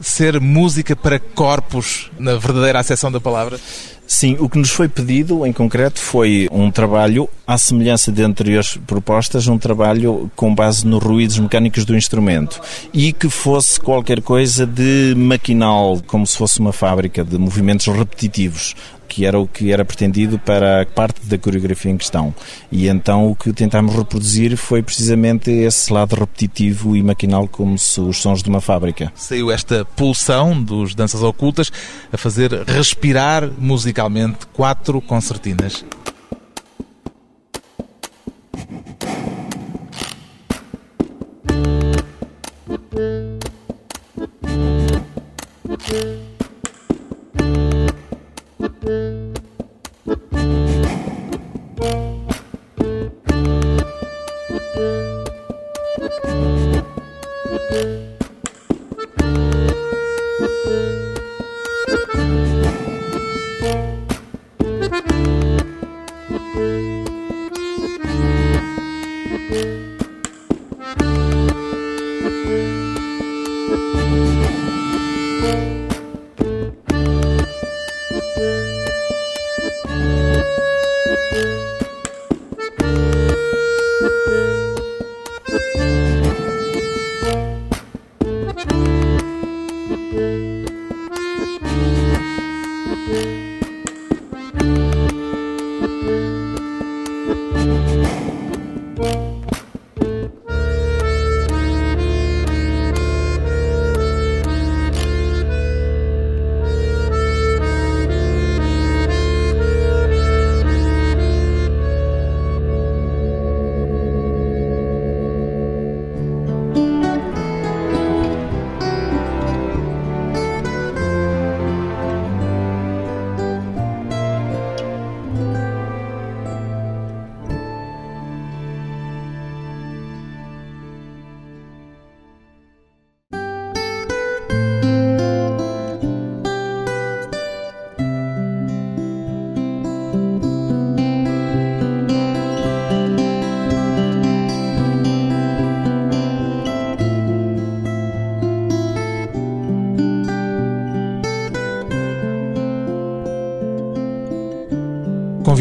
ser 0.00 0.40
música 0.40 0.94
para 0.94 1.18
corpos, 1.18 2.10
na 2.18 2.36
verdadeira 2.36 2.78
acessão 2.78 3.10
da 3.10 3.20
palavra? 3.20 3.58
Sim, 4.06 4.36
o 4.38 4.48
que 4.48 4.58
nos 4.58 4.70
foi 4.70 4.86
pedido 4.86 5.46
em 5.46 5.52
concreto 5.52 5.98
foi 5.98 6.46
um 6.52 6.70
trabalho, 6.70 7.28
à 7.46 7.56
semelhança 7.56 8.12
de 8.12 8.22
anteriores 8.22 8.76
propostas, 8.86 9.48
um 9.48 9.58
trabalho 9.58 10.30
com 10.36 10.54
base 10.54 10.86
nos 10.86 11.02
ruídos 11.02 11.38
mecânicos 11.38 11.84
do 11.86 11.96
instrumento 11.96 12.60
e 12.92 13.12
que 13.12 13.30
fosse 13.30 13.80
qualquer 13.80 14.20
coisa 14.20 14.66
de 14.66 15.14
maquinal, 15.16 16.00
como 16.06 16.26
se 16.26 16.36
fosse 16.36 16.60
uma 16.60 16.72
fábrica 16.72 17.24
de 17.24 17.38
movimentos 17.38 17.86
repetitivos 17.86 18.74
que 19.08 19.24
era 19.24 19.38
o 19.38 19.46
que 19.46 19.72
era 19.72 19.84
pretendido 19.84 20.38
para 20.38 20.82
a 20.82 20.86
parte 20.86 21.24
da 21.26 21.38
coreografia 21.38 21.90
em 21.90 21.96
questão. 21.96 22.34
E 22.70 22.88
então 22.88 23.30
o 23.30 23.36
que 23.36 23.52
tentámos 23.52 23.94
reproduzir 23.94 24.56
foi 24.56 24.82
precisamente 24.82 25.50
esse 25.50 25.92
lado 25.92 26.14
repetitivo 26.14 26.96
e 26.96 27.02
maquinal 27.02 27.48
como 27.48 27.78
se 27.78 28.00
os 28.00 28.18
sons 28.18 28.42
de 28.42 28.48
uma 28.48 28.60
fábrica. 28.60 29.12
Saiu 29.14 29.50
esta 29.50 29.84
pulsão 29.84 30.60
dos 30.62 30.94
danças 30.94 31.22
ocultas 31.22 31.70
a 32.12 32.16
fazer 32.16 32.52
respirar 32.66 33.50
musicalmente 33.58 34.46
quatro 34.52 35.00
concertinas. 35.00 35.84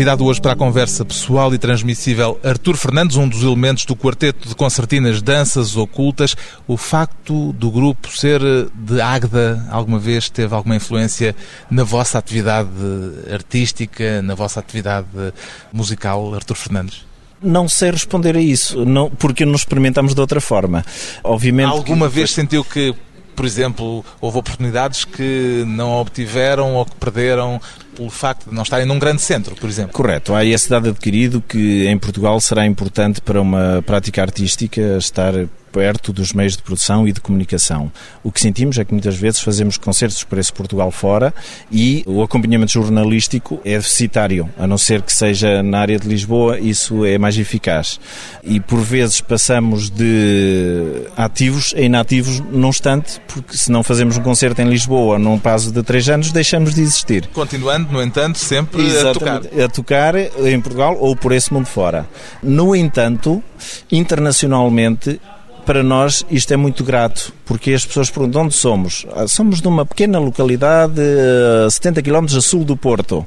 Convidado 0.04 0.26
hoje 0.26 0.42
para 0.42 0.52
a 0.52 0.56
conversa 0.56 1.06
pessoal 1.06 1.54
e 1.54 1.58
transmissível 1.58 2.38
Artur 2.44 2.76
Fernandes, 2.76 3.16
um 3.16 3.26
dos 3.26 3.42
elementos 3.42 3.86
do 3.86 3.96
quarteto 3.96 4.50
de 4.50 4.54
concertinas 4.54 5.22
Danças 5.22 5.78
Ocultas. 5.78 6.36
O 6.68 6.76
facto 6.76 7.54
do 7.54 7.72
grupo 7.72 8.10
ser 8.10 8.42
de 8.74 9.00
Águeda 9.00 9.66
alguma 9.72 9.98
vez 9.98 10.30
teve 10.30 10.54
alguma 10.54 10.76
influência 10.76 11.34
na 11.72 11.86
vossa 11.86 12.18
atividade 12.18 12.70
artística, 13.32 14.22
na 14.22 14.36
vossa 14.36 14.60
atividade 14.60 15.08
musical, 15.72 16.36
Artur 16.36 16.58
Fernandes? 16.58 17.06
Não 17.42 17.70
sei 17.70 17.92
responder 17.92 18.36
a 18.36 18.42
isso, 18.42 18.84
não, 18.84 19.10
porque 19.10 19.46
nos 19.46 19.62
experimentamos 19.62 20.14
de 20.14 20.20
outra 20.20 20.42
forma. 20.42 20.84
Obviamente 21.24 21.72
Alguma 21.72 22.10
que... 22.10 22.16
vez 22.16 22.32
sentiu 22.32 22.66
que 22.66 22.94
por 23.36 23.46
exemplo, 23.46 24.06
houve 24.22 24.38
oportunidades 24.38 25.06
que 25.06 25.64
não 25.66 25.94
obtiveram 25.94 26.76
ou 26.76 26.86
que 26.86 26.96
perderam 26.96 27.60
pelo 27.96 28.10
facto 28.10 28.50
de 28.50 28.56
não 28.56 28.64
estarem 28.64 28.86
num 28.86 29.00
grande 29.00 29.22
centro, 29.22 29.56
por 29.56 29.70
exemplo. 29.70 29.94
Correto. 29.94 30.34
Há 30.34 30.44
esse 30.44 30.70
dado 30.70 30.90
adquirido 30.90 31.42
que 31.42 31.88
em 31.88 31.98
Portugal 31.98 32.40
será 32.42 32.66
importante 32.66 33.22
para 33.22 33.42
uma 33.42 33.84
prática 33.86 34.22
artística 34.22 34.82
estar 34.98 35.34
perto 35.74 36.14
dos 36.14 36.32
meios 36.32 36.56
de 36.56 36.62
produção 36.62 37.08
e 37.08 37.12
de 37.12 37.20
comunicação. 37.20 37.92
O 38.24 38.32
que 38.32 38.40
sentimos 38.40 38.78
é 38.78 38.86
que 38.86 38.94
muitas 38.94 39.16
vezes 39.16 39.42
fazemos 39.42 39.76
concertos 39.76 40.24
para 40.24 40.40
esse 40.40 40.54
Portugal 40.54 40.92
fora 40.92 41.34
e 41.72 42.04
o 42.06 42.22
acompanhamento 42.22 42.72
jornalístico 42.72 43.60
é 43.66 43.76
deficitário, 43.76 44.48
a 44.58 44.68
não 44.68 44.78
ser 44.78 45.02
que 45.02 45.12
seja 45.12 45.64
na 45.64 45.80
área 45.80 46.00
de 46.00 46.08
Lisboa, 46.08 46.60
isso 46.60 47.04
é 47.04 47.18
mais 47.18 47.38
eficaz. 47.38 48.00
E 48.44 48.60
por 48.60 48.80
vezes 48.80 49.20
passamos 49.20 49.90
de 49.90 51.08
ativos 51.18 51.74
a 51.76 51.82
inativos 51.82 52.40
num 52.40 52.70
instante, 52.70 53.20
porque 53.28 53.58
se 53.58 53.72
não 53.72 53.82
fazemos 53.82 54.18
um 54.18 54.22
concerto 54.22 54.62
em 54.62 54.70
Lisboa 54.70 55.18
num 55.18 55.40
prazo 55.40 55.72
de 55.72 55.82
três 55.82 56.08
anos, 56.08 56.32
deixamos 56.32 56.76
de 56.76 56.82
existir. 56.82 57.28
Continuando, 57.34 57.92
no 57.92 58.02
entanto, 58.02 58.38
sempre 58.38 58.86
Exatamente, 58.86 59.48
a 59.48 59.52
tocar. 59.52 59.64
A 59.64 59.70
tocar 59.70 60.16
em 60.48 60.62
Portugal 60.62 60.96
ou 61.00 61.16
por 61.16 61.32
esse 61.32 61.52
mundo 61.52 61.66
fora. 61.66 62.08
No 62.44 62.76
entanto, 62.76 63.42
internacionalmente, 63.92 65.20
para 65.66 65.82
nós 65.82 66.26
isto 66.30 66.54
é 66.54 66.58
muito 66.58 66.84
grato, 66.84 67.34
porque 67.46 67.72
as 67.72 67.86
pessoas 67.86 68.10
perguntam 68.10 68.44
onde 68.44 68.54
somos. 68.54 69.06
Ah, 69.16 69.28
somos 69.28 69.62
de 69.62 69.68
uma 69.68 69.86
pequena 69.86 70.20
localidade 70.20 71.02
a 71.66 71.70
70 71.70 72.02
km 72.02 72.26
a 72.38 72.42
sul 72.42 72.64
do 72.64 72.76
Porto. 72.76 73.26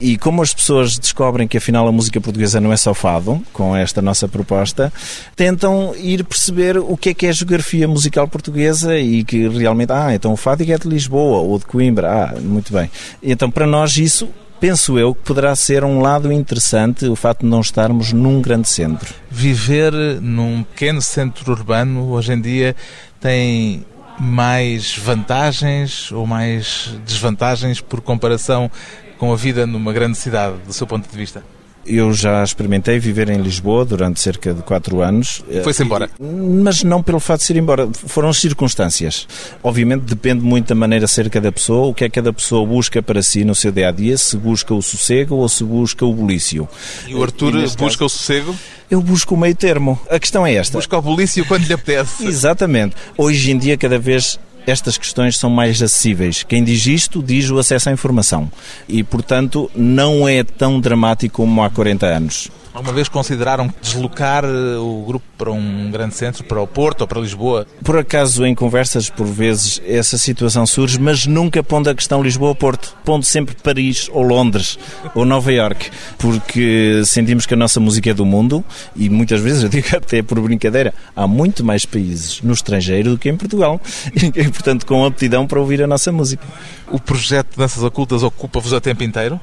E 0.00 0.16
como 0.16 0.42
as 0.42 0.52
pessoas 0.52 0.98
descobrem 0.98 1.46
que 1.46 1.56
afinal 1.56 1.86
a 1.86 1.92
música 1.92 2.20
portuguesa 2.20 2.60
não 2.60 2.72
é 2.72 2.76
só 2.76 2.94
fado, 2.94 3.40
com 3.52 3.76
esta 3.76 4.00
nossa 4.02 4.26
proposta, 4.26 4.92
tentam 5.36 5.94
ir 5.96 6.24
perceber 6.24 6.78
o 6.78 6.96
que 6.96 7.10
é 7.10 7.14
que 7.14 7.26
é 7.26 7.30
a 7.30 7.32
geografia 7.32 7.86
musical 7.86 8.26
portuguesa 8.28 8.98
e 8.98 9.24
que 9.24 9.48
realmente, 9.48 9.92
ah, 9.92 10.14
então 10.14 10.32
o 10.32 10.36
fado 10.36 10.62
é 10.62 10.78
de 10.78 10.88
Lisboa 10.88 11.40
ou 11.40 11.58
de 11.58 11.66
Coimbra. 11.66 12.10
Ah, 12.10 12.40
muito 12.40 12.72
bem. 12.72 12.90
Então 13.22 13.50
para 13.50 13.66
nós 13.66 13.96
isso 13.96 14.28
penso 14.60 14.98
eu 14.98 15.14
que 15.14 15.22
poderá 15.22 15.54
ser 15.54 15.84
um 15.84 16.00
lado 16.00 16.32
interessante 16.32 17.06
o 17.06 17.16
facto 17.16 17.40
de 17.40 17.46
não 17.46 17.60
estarmos 17.60 18.12
num 18.12 18.40
grande 18.40 18.68
centro. 18.68 19.14
Viver 19.30 19.92
num 20.20 20.62
pequeno 20.62 21.02
centro 21.02 21.52
urbano 21.52 22.10
hoje 22.10 22.32
em 22.32 22.40
dia 22.40 22.74
tem 23.20 23.84
mais 24.18 24.96
vantagens 24.96 26.12
ou 26.12 26.26
mais 26.26 26.96
desvantagens 27.04 27.80
por 27.80 28.00
comparação 28.00 28.70
com 29.18 29.32
a 29.32 29.36
vida 29.36 29.66
numa 29.66 29.92
grande 29.92 30.16
cidade, 30.16 30.56
do 30.66 30.72
seu 30.72 30.86
ponto 30.86 31.08
de 31.08 31.16
vista? 31.16 31.42
Eu 31.86 32.12
já 32.12 32.42
experimentei 32.42 32.98
viver 32.98 33.28
em 33.28 33.40
Lisboa 33.40 33.84
durante 33.84 34.20
cerca 34.20 34.54
de 34.54 34.62
quatro 34.62 35.02
anos. 35.02 35.42
Foi-se 35.62 35.82
embora? 35.82 36.08
Mas 36.18 36.82
não 36.82 37.02
pelo 37.02 37.20
fato 37.20 37.40
de 37.40 37.46
ser 37.46 37.56
embora. 37.56 37.88
Foram 37.92 38.32
circunstâncias. 38.32 39.26
Obviamente 39.62 40.02
depende 40.02 40.42
muito 40.42 40.68
da 40.68 40.74
maneira 40.74 41.06
de 41.06 41.10
ser 41.10 41.28
cada 41.30 41.52
pessoa, 41.52 41.88
o 41.88 41.94
que 41.94 42.04
é 42.04 42.08
que 42.08 42.14
cada 42.14 42.32
pessoa 42.32 42.66
busca 42.66 43.02
para 43.02 43.22
si 43.22 43.44
no 43.44 43.54
seu 43.54 43.70
dia 43.70 43.88
a 43.88 43.92
dia, 43.92 44.16
se 44.16 44.36
busca 44.36 44.72
o 44.72 44.82
sossego 44.82 45.36
ou 45.36 45.48
se 45.48 45.64
busca 45.64 46.04
o 46.04 46.12
bulício. 46.12 46.68
E 47.06 47.14
o 47.14 47.22
Arthur 47.22 47.56
e 47.56 47.62
busca 47.62 47.76
caso, 47.76 48.04
o 48.04 48.08
sossego? 48.08 48.54
Eu 48.90 49.00
busco 49.00 49.34
o 49.34 49.38
meio 49.38 49.54
termo. 49.54 49.98
A 50.08 50.18
questão 50.18 50.46
é 50.46 50.54
esta. 50.54 50.78
Busca 50.78 50.96
o 50.96 51.02
bulício 51.02 51.44
quando 51.46 51.64
lhe 51.66 51.72
apetece. 51.72 52.26
Exatamente. 52.26 52.94
Hoje 53.16 53.50
em 53.50 53.58
dia, 53.58 53.76
cada 53.76 53.98
vez 53.98 54.38
estas 54.66 54.96
questões 54.96 55.36
são 55.36 55.50
mais 55.50 55.80
acessíveis. 55.82 56.42
Quem 56.42 56.64
diz 56.64 56.86
isto 56.86 57.22
diz 57.22 57.50
o 57.50 57.58
acesso 57.58 57.88
à 57.88 57.92
informação 57.92 58.50
e, 58.88 59.02
portanto, 59.02 59.70
não 59.74 60.28
é 60.28 60.42
tão 60.42 60.80
dramático 60.80 61.36
como 61.36 61.62
há 61.62 61.70
40 61.70 62.06
anos. 62.06 62.50
Alguma 62.74 62.92
vez 62.92 63.08
consideraram 63.08 63.72
deslocar 63.80 64.44
eh, 64.44 64.76
o 64.78 65.04
grupo 65.06 65.24
para 65.38 65.52
um 65.52 65.92
grande 65.92 66.16
centro, 66.16 66.42
para 66.42 66.60
o 66.60 66.66
Porto 66.66 67.02
ou 67.02 67.06
para 67.06 67.20
Lisboa? 67.20 67.68
Por 67.84 67.96
acaso, 67.96 68.44
em 68.44 68.52
conversas, 68.52 69.08
por 69.08 69.28
vezes, 69.28 69.80
essa 69.86 70.18
situação 70.18 70.66
surge, 70.66 70.98
mas 70.98 71.24
nunca 71.24 71.62
pondo 71.62 71.88
a 71.88 71.94
questão 71.94 72.20
Lisboa-Porto. 72.20 72.96
Pondo 73.04 73.24
sempre 73.24 73.54
Paris 73.54 74.10
ou 74.12 74.24
Londres 74.24 74.76
ou 75.14 75.24
Nova 75.24 75.52
York, 75.52 75.88
porque 76.18 77.02
sentimos 77.04 77.46
que 77.46 77.54
a 77.54 77.56
nossa 77.56 77.78
música 77.78 78.10
é 78.10 78.14
do 78.14 78.24
mundo 78.24 78.64
e 78.96 79.08
muitas 79.08 79.40
vezes, 79.40 79.62
eu 79.62 79.68
digo 79.68 79.86
até 79.96 80.20
por 80.20 80.40
brincadeira, 80.40 80.92
há 81.14 81.28
muito 81.28 81.64
mais 81.64 81.86
países 81.86 82.42
no 82.42 82.52
estrangeiro 82.52 83.10
do 83.10 83.18
que 83.18 83.28
em 83.28 83.36
Portugal 83.36 83.80
e, 84.12 84.48
portanto, 84.48 84.84
com 84.84 85.04
aptidão 85.04 85.46
para 85.46 85.60
ouvir 85.60 85.80
a 85.80 85.86
nossa 85.86 86.10
música. 86.10 86.44
O 86.90 86.98
projeto 86.98 87.52
de 87.52 87.56
Danças 87.56 87.84
Ocultas 87.84 88.24
ocupa-vos 88.24 88.72
a 88.72 88.80
tempo 88.80 89.04
inteiro? 89.04 89.40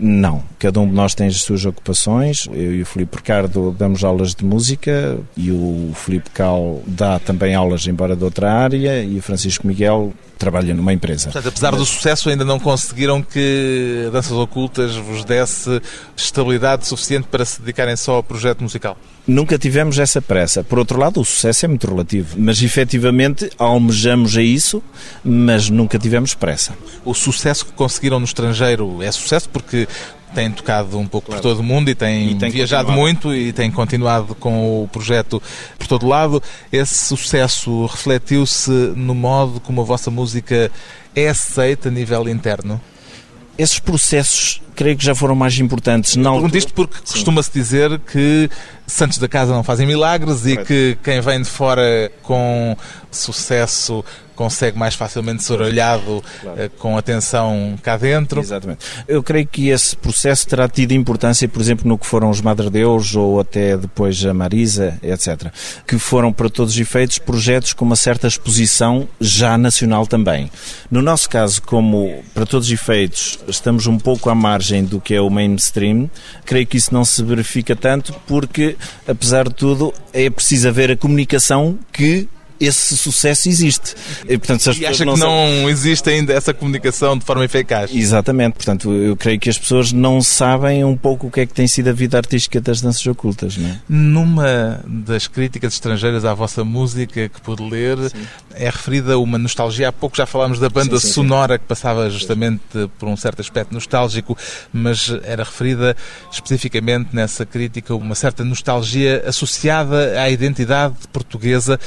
Não, 0.00 0.42
cada 0.58 0.80
um 0.80 0.88
de 0.88 0.92
nós 0.92 1.14
tem 1.14 1.28
as 1.28 1.40
suas 1.42 1.64
ocupações. 1.64 2.46
Eu 2.52 2.74
e 2.74 2.82
o 2.82 2.86
Filipe 2.86 3.16
Ricardo 3.16 3.74
damos 3.78 4.02
aulas 4.02 4.34
de 4.34 4.44
música 4.44 5.18
e 5.36 5.50
o 5.50 5.92
Filipe 5.94 6.30
Cal 6.30 6.82
dá 6.86 7.18
também 7.18 7.54
aulas, 7.54 7.86
embora 7.86 8.16
de 8.16 8.24
outra 8.24 8.52
área, 8.52 9.02
e 9.02 9.18
o 9.18 9.22
Francisco 9.22 9.66
Miguel 9.66 10.12
trabalha 10.38 10.74
numa 10.74 10.92
empresa. 10.92 11.24
Portanto, 11.30 11.48
apesar 11.48 11.70
Mas... 11.72 11.80
do 11.80 11.86
sucesso, 11.86 12.28
ainda 12.28 12.44
não 12.44 12.58
conseguiram 12.58 13.22
que 13.22 14.08
Danças 14.12 14.32
Ocultas 14.32 14.96
vos 14.96 15.24
desse 15.24 15.80
estabilidade 16.16 16.86
suficiente 16.86 17.26
para 17.30 17.44
se 17.44 17.60
dedicarem 17.60 17.96
só 17.96 18.14
ao 18.16 18.22
projeto 18.22 18.62
musical? 18.62 18.96
Nunca 19.26 19.58
tivemos 19.58 19.98
essa 19.98 20.20
pressa. 20.20 20.62
Por 20.62 20.78
outro 20.78 20.98
lado, 20.98 21.18
o 21.20 21.24
sucesso 21.24 21.64
é 21.64 21.68
muito 21.68 21.86
relativo, 21.86 22.36
mas 22.38 22.62
efetivamente 22.62 23.50
almejamos 23.58 24.36
a 24.36 24.42
isso, 24.42 24.82
mas 25.24 25.70
nunca 25.70 25.98
tivemos 25.98 26.34
pressa. 26.34 26.74
O 27.04 27.14
sucesso 27.14 27.64
que 27.64 27.72
conseguiram 27.72 28.18
no 28.18 28.26
estrangeiro 28.26 29.02
é 29.02 29.10
sucesso 29.10 29.48
porque 29.48 29.88
têm 30.34 30.50
tocado 30.50 30.98
um 30.98 31.06
pouco 31.06 31.28
claro. 31.28 31.40
por 31.40 31.48
todo 31.48 31.60
o 31.60 31.62
mundo 31.62 31.88
e 31.90 31.94
têm, 31.94 32.32
e 32.32 32.50
viajado 32.50 32.92
muito 32.92 33.34
e 33.34 33.52
têm 33.52 33.70
continuado 33.70 34.34
com 34.34 34.82
o 34.82 34.88
projeto 34.88 35.42
por 35.78 35.86
todo 35.86 36.06
lado. 36.06 36.42
Esse 36.72 36.94
sucesso 36.94 37.86
refletiu-se 37.86 38.70
no 38.70 39.14
modo 39.14 39.60
como 39.60 39.80
a 39.80 39.84
vossa 39.84 40.10
música 40.10 40.70
é 41.14 41.28
aceita 41.28 41.88
a 41.88 41.92
nível 41.92 42.28
interno? 42.28 42.80
Esses 43.56 43.78
processos 43.78 44.60
creio 44.74 44.96
que 44.96 45.04
já 45.04 45.14
foram 45.14 45.36
mais 45.36 45.56
importantes. 45.58 46.16
Não 46.16 46.32
pergunto 46.34 46.58
isto 46.58 46.74
porque 46.74 46.96
costuma-se 47.00 47.50
dizer 47.52 48.00
que 48.00 48.50
santos 48.86 49.18
da 49.18 49.28
casa 49.28 49.52
não 49.52 49.62
fazem 49.62 49.86
milagres 49.86 50.44
e 50.44 50.56
que 50.56 50.98
quem 51.02 51.20
vem 51.20 51.40
de 51.40 51.48
fora 51.48 52.10
com 52.22 52.76
sucesso 53.10 54.04
consegue 54.34 54.78
mais 54.78 54.94
facilmente 54.94 55.42
ser 55.42 55.60
olhado 55.60 56.22
claro. 56.40 56.60
Eh, 56.60 56.70
com 56.78 56.96
atenção 56.96 57.78
cá 57.82 57.96
dentro. 57.96 58.40
Exatamente. 58.40 58.84
Eu 59.06 59.22
creio 59.22 59.46
que 59.46 59.68
esse 59.68 59.96
processo 59.96 60.46
terá 60.46 60.68
tido 60.68 60.92
importância, 60.92 61.48
por 61.48 61.60
exemplo, 61.60 61.88
no 61.88 61.98
que 61.98 62.06
foram 62.06 62.30
os 62.30 62.40
Madre 62.40 62.70
Deus 62.70 63.14
ou 63.14 63.40
até 63.40 63.76
depois 63.76 64.24
a 64.24 64.34
Marisa, 64.34 64.98
etc. 65.02 65.52
Que 65.86 65.98
foram, 65.98 66.32
para 66.32 66.48
todos 66.48 66.74
os 66.74 66.80
efeitos, 66.80 67.18
projetos 67.18 67.72
com 67.72 67.84
uma 67.84 67.96
certa 67.96 68.26
exposição 68.26 69.08
já 69.20 69.56
nacional 69.56 70.06
também. 70.06 70.50
No 70.90 71.02
nosso 71.02 71.28
caso, 71.28 71.62
como 71.62 72.22
para 72.32 72.46
todos 72.46 72.68
os 72.68 72.72
efeitos 72.72 73.38
estamos 73.48 73.86
um 73.86 73.98
pouco 73.98 74.30
à 74.30 74.34
margem 74.34 74.84
do 74.84 75.00
que 75.00 75.14
é 75.14 75.20
o 75.20 75.30
mainstream, 75.30 76.10
creio 76.44 76.66
que 76.66 76.76
isso 76.76 76.92
não 76.92 77.04
se 77.04 77.22
verifica 77.22 77.74
tanto 77.74 78.12
porque, 78.26 78.76
apesar 79.06 79.48
de 79.48 79.54
tudo, 79.54 79.92
é 80.12 80.28
preciso 80.30 80.68
haver 80.68 80.90
a 80.90 80.96
comunicação 80.96 81.78
que 81.92 82.28
esse 82.66 82.96
sucesso 82.96 83.48
existe. 83.48 83.94
E, 84.28 84.38
portanto, 84.38 84.72
e 84.76 84.86
acha 84.86 85.04
não 85.04 85.14
que 85.14 85.20
não 85.20 85.68
existe 85.68 86.08
ainda 86.10 86.32
essa 86.32 86.52
comunicação 86.52 87.16
de 87.16 87.24
forma 87.24 87.44
eficaz? 87.44 87.90
Exatamente. 87.94 88.54
Portanto, 88.54 88.92
eu 88.92 89.16
creio 89.16 89.38
que 89.38 89.50
as 89.50 89.58
pessoas 89.58 89.92
não 89.92 90.22
sabem 90.22 90.84
um 90.84 90.96
pouco 90.96 91.26
o 91.26 91.30
que 91.30 91.40
é 91.40 91.46
que 91.46 91.54
tem 91.54 91.66
sido 91.66 91.88
a 91.88 91.92
vida 91.92 92.16
artística 92.16 92.60
das 92.60 92.80
danças 92.80 93.06
ocultas. 93.06 93.56
Não 93.56 93.68
é? 93.68 93.80
Numa 93.88 94.80
das 94.86 95.26
críticas 95.26 95.74
estrangeiras 95.74 96.24
à 96.24 96.34
vossa 96.34 96.64
música 96.64 97.28
que 97.28 97.40
pude 97.40 97.62
ler, 97.62 97.98
sim. 98.10 98.26
é 98.54 98.66
referida 98.66 99.18
uma 99.18 99.38
nostalgia. 99.38 99.88
Há 99.88 99.92
pouco 99.92 100.16
já 100.16 100.26
falámos 100.26 100.58
da 100.58 100.68
banda 100.68 100.98
sim, 100.98 101.06
sim, 101.06 101.12
sonora 101.12 101.58
que 101.58 101.64
passava 101.64 102.08
justamente 102.10 102.62
por 102.98 103.08
um 103.08 103.16
certo 103.16 103.40
aspecto 103.40 103.72
nostálgico, 103.72 104.36
mas 104.72 105.10
era 105.24 105.44
referida 105.44 105.96
especificamente 106.30 107.10
nessa 107.12 107.44
crítica 107.44 107.94
uma 107.94 108.14
certa 108.14 108.44
nostalgia 108.44 109.22
associada 109.26 110.20
à 110.20 110.30
identidade 110.30 110.94
portuguesa 111.12 111.78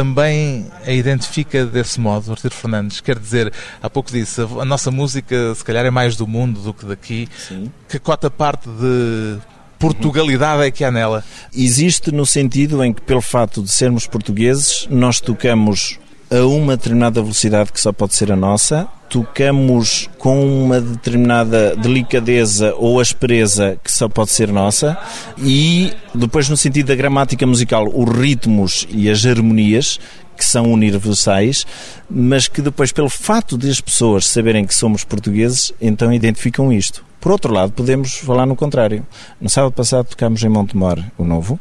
também 0.00 0.66
a 0.86 0.92
identifica 0.92 1.66
desse 1.66 2.00
modo, 2.00 2.30
Artur 2.30 2.50
Fernandes? 2.50 3.02
Quer 3.02 3.18
dizer, 3.18 3.52
há 3.82 3.90
pouco 3.90 4.10
disse, 4.10 4.40
a 4.40 4.64
nossa 4.64 4.90
música 4.90 5.54
se 5.54 5.62
calhar 5.62 5.84
é 5.84 5.90
mais 5.90 6.16
do 6.16 6.26
mundo 6.26 6.58
do 6.62 6.72
que 6.72 6.86
daqui. 6.86 7.28
Sim. 7.36 7.70
Que 7.86 7.98
cota 7.98 8.30
parte 8.30 8.66
de 8.66 9.36
Portugalidade 9.78 10.62
é 10.62 10.70
que 10.70 10.84
há 10.84 10.90
nela? 10.90 11.22
Existe 11.54 12.10
no 12.10 12.24
sentido 12.24 12.82
em 12.82 12.94
que, 12.94 13.02
pelo 13.02 13.20
fato 13.20 13.62
de 13.62 13.70
sermos 13.70 14.06
portugueses, 14.06 14.88
nós 14.90 15.20
tocamos 15.20 15.98
a 16.30 16.46
uma 16.46 16.76
determinada 16.76 17.20
velocidade 17.20 17.72
que 17.72 17.80
só 17.80 17.92
pode 17.92 18.14
ser 18.14 18.30
a 18.30 18.36
nossa, 18.36 18.88
tocamos 19.08 20.08
com 20.16 20.64
uma 20.64 20.80
determinada 20.80 21.74
delicadeza 21.74 22.72
ou 22.76 23.00
aspereza 23.00 23.76
que 23.82 23.90
só 23.90 24.08
pode 24.08 24.30
ser 24.30 24.52
nossa 24.52 24.96
e 25.36 25.92
depois 26.14 26.48
no 26.48 26.56
sentido 26.56 26.86
da 26.86 26.94
gramática 26.94 27.44
musical, 27.44 27.88
os 27.92 28.08
ritmos 28.16 28.86
e 28.88 29.10
as 29.10 29.26
harmonias 29.26 29.98
que 30.36 30.44
são 30.44 30.72
universais, 30.72 31.66
mas 32.08 32.48
que 32.48 32.62
depois 32.62 32.92
pelo 32.92 33.10
fato 33.10 33.58
de 33.58 33.68
as 33.68 33.80
pessoas 33.80 34.26
saberem 34.26 34.64
que 34.64 34.74
somos 34.74 35.04
portugueses, 35.04 35.72
então 35.80 36.12
identificam 36.12 36.72
isto. 36.72 37.04
Por 37.20 37.32
outro 37.32 37.52
lado, 37.52 37.72
podemos 37.72 38.14
falar 38.14 38.46
no 38.46 38.56
contrário. 38.56 39.06
No 39.38 39.50
sábado 39.50 39.72
passado 39.72 40.06
tocámos 40.06 40.42
em 40.42 40.48
Montemor 40.48 41.04
o 41.18 41.24
Novo, 41.24 41.60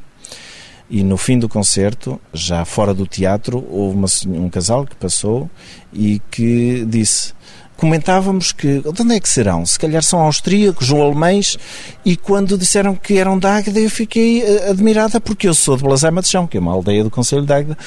E 0.89 1.03
no 1.03 1.17
fim 1.17 1.37
do 1.37 1.47
concerto, 1.47 2.19
já 2.33 2.65
fora 2.65 2.93
do 2.93 3.05
teatro, 3.05 3.63
houve 3.69 3.95
uma, 3.95 4.07
um 4.39 4.49
casal 4.49 4.85
que 4.85 4.95
passou 4.95 5.49
e 5.93 6.19
que 6.31 6.83
disse 6.85 7.33
comentávamos 7.79 8.51
que 8.51 8.81
de 8.81 9.01
onde 9.01 9.15
é 9.15 9.19
que 9.21 9.29
serão? 9.29 9.65
Se 9.65 9.79
calhar 9.79 10.03
são 10.03 10.19
austríacos 10.19 10.91
ou 10.91 11.01
alemães 11.01 11.57
e 12.03 12.17
quando 12.17 12.57
disseram 12.57 12.93
que 12.93 13.17
eram 13.17 13.39
da 13.39 13.55
Águeda 13.55 13.79
eu 13.79 13.89
fiquei 13.89 14.43
uh, 14.43 14.71
admirada 14.71 15.21
porque 15.21 15.47
eu 15.47 15.53
sou 15.53 15.77
de 15.77 15.83
Blasema 15.83 16.21
de 16.21 16.27
Chão, 16.27 16.45
que 16.45 16.57
é 16.57 16.59
uma 16.59 16.73
aldeia 16.73 17.05
do 17.05 17.09
Conselho 17.09 17.45
de 17.45 17.53
Águeda 17.53 17.77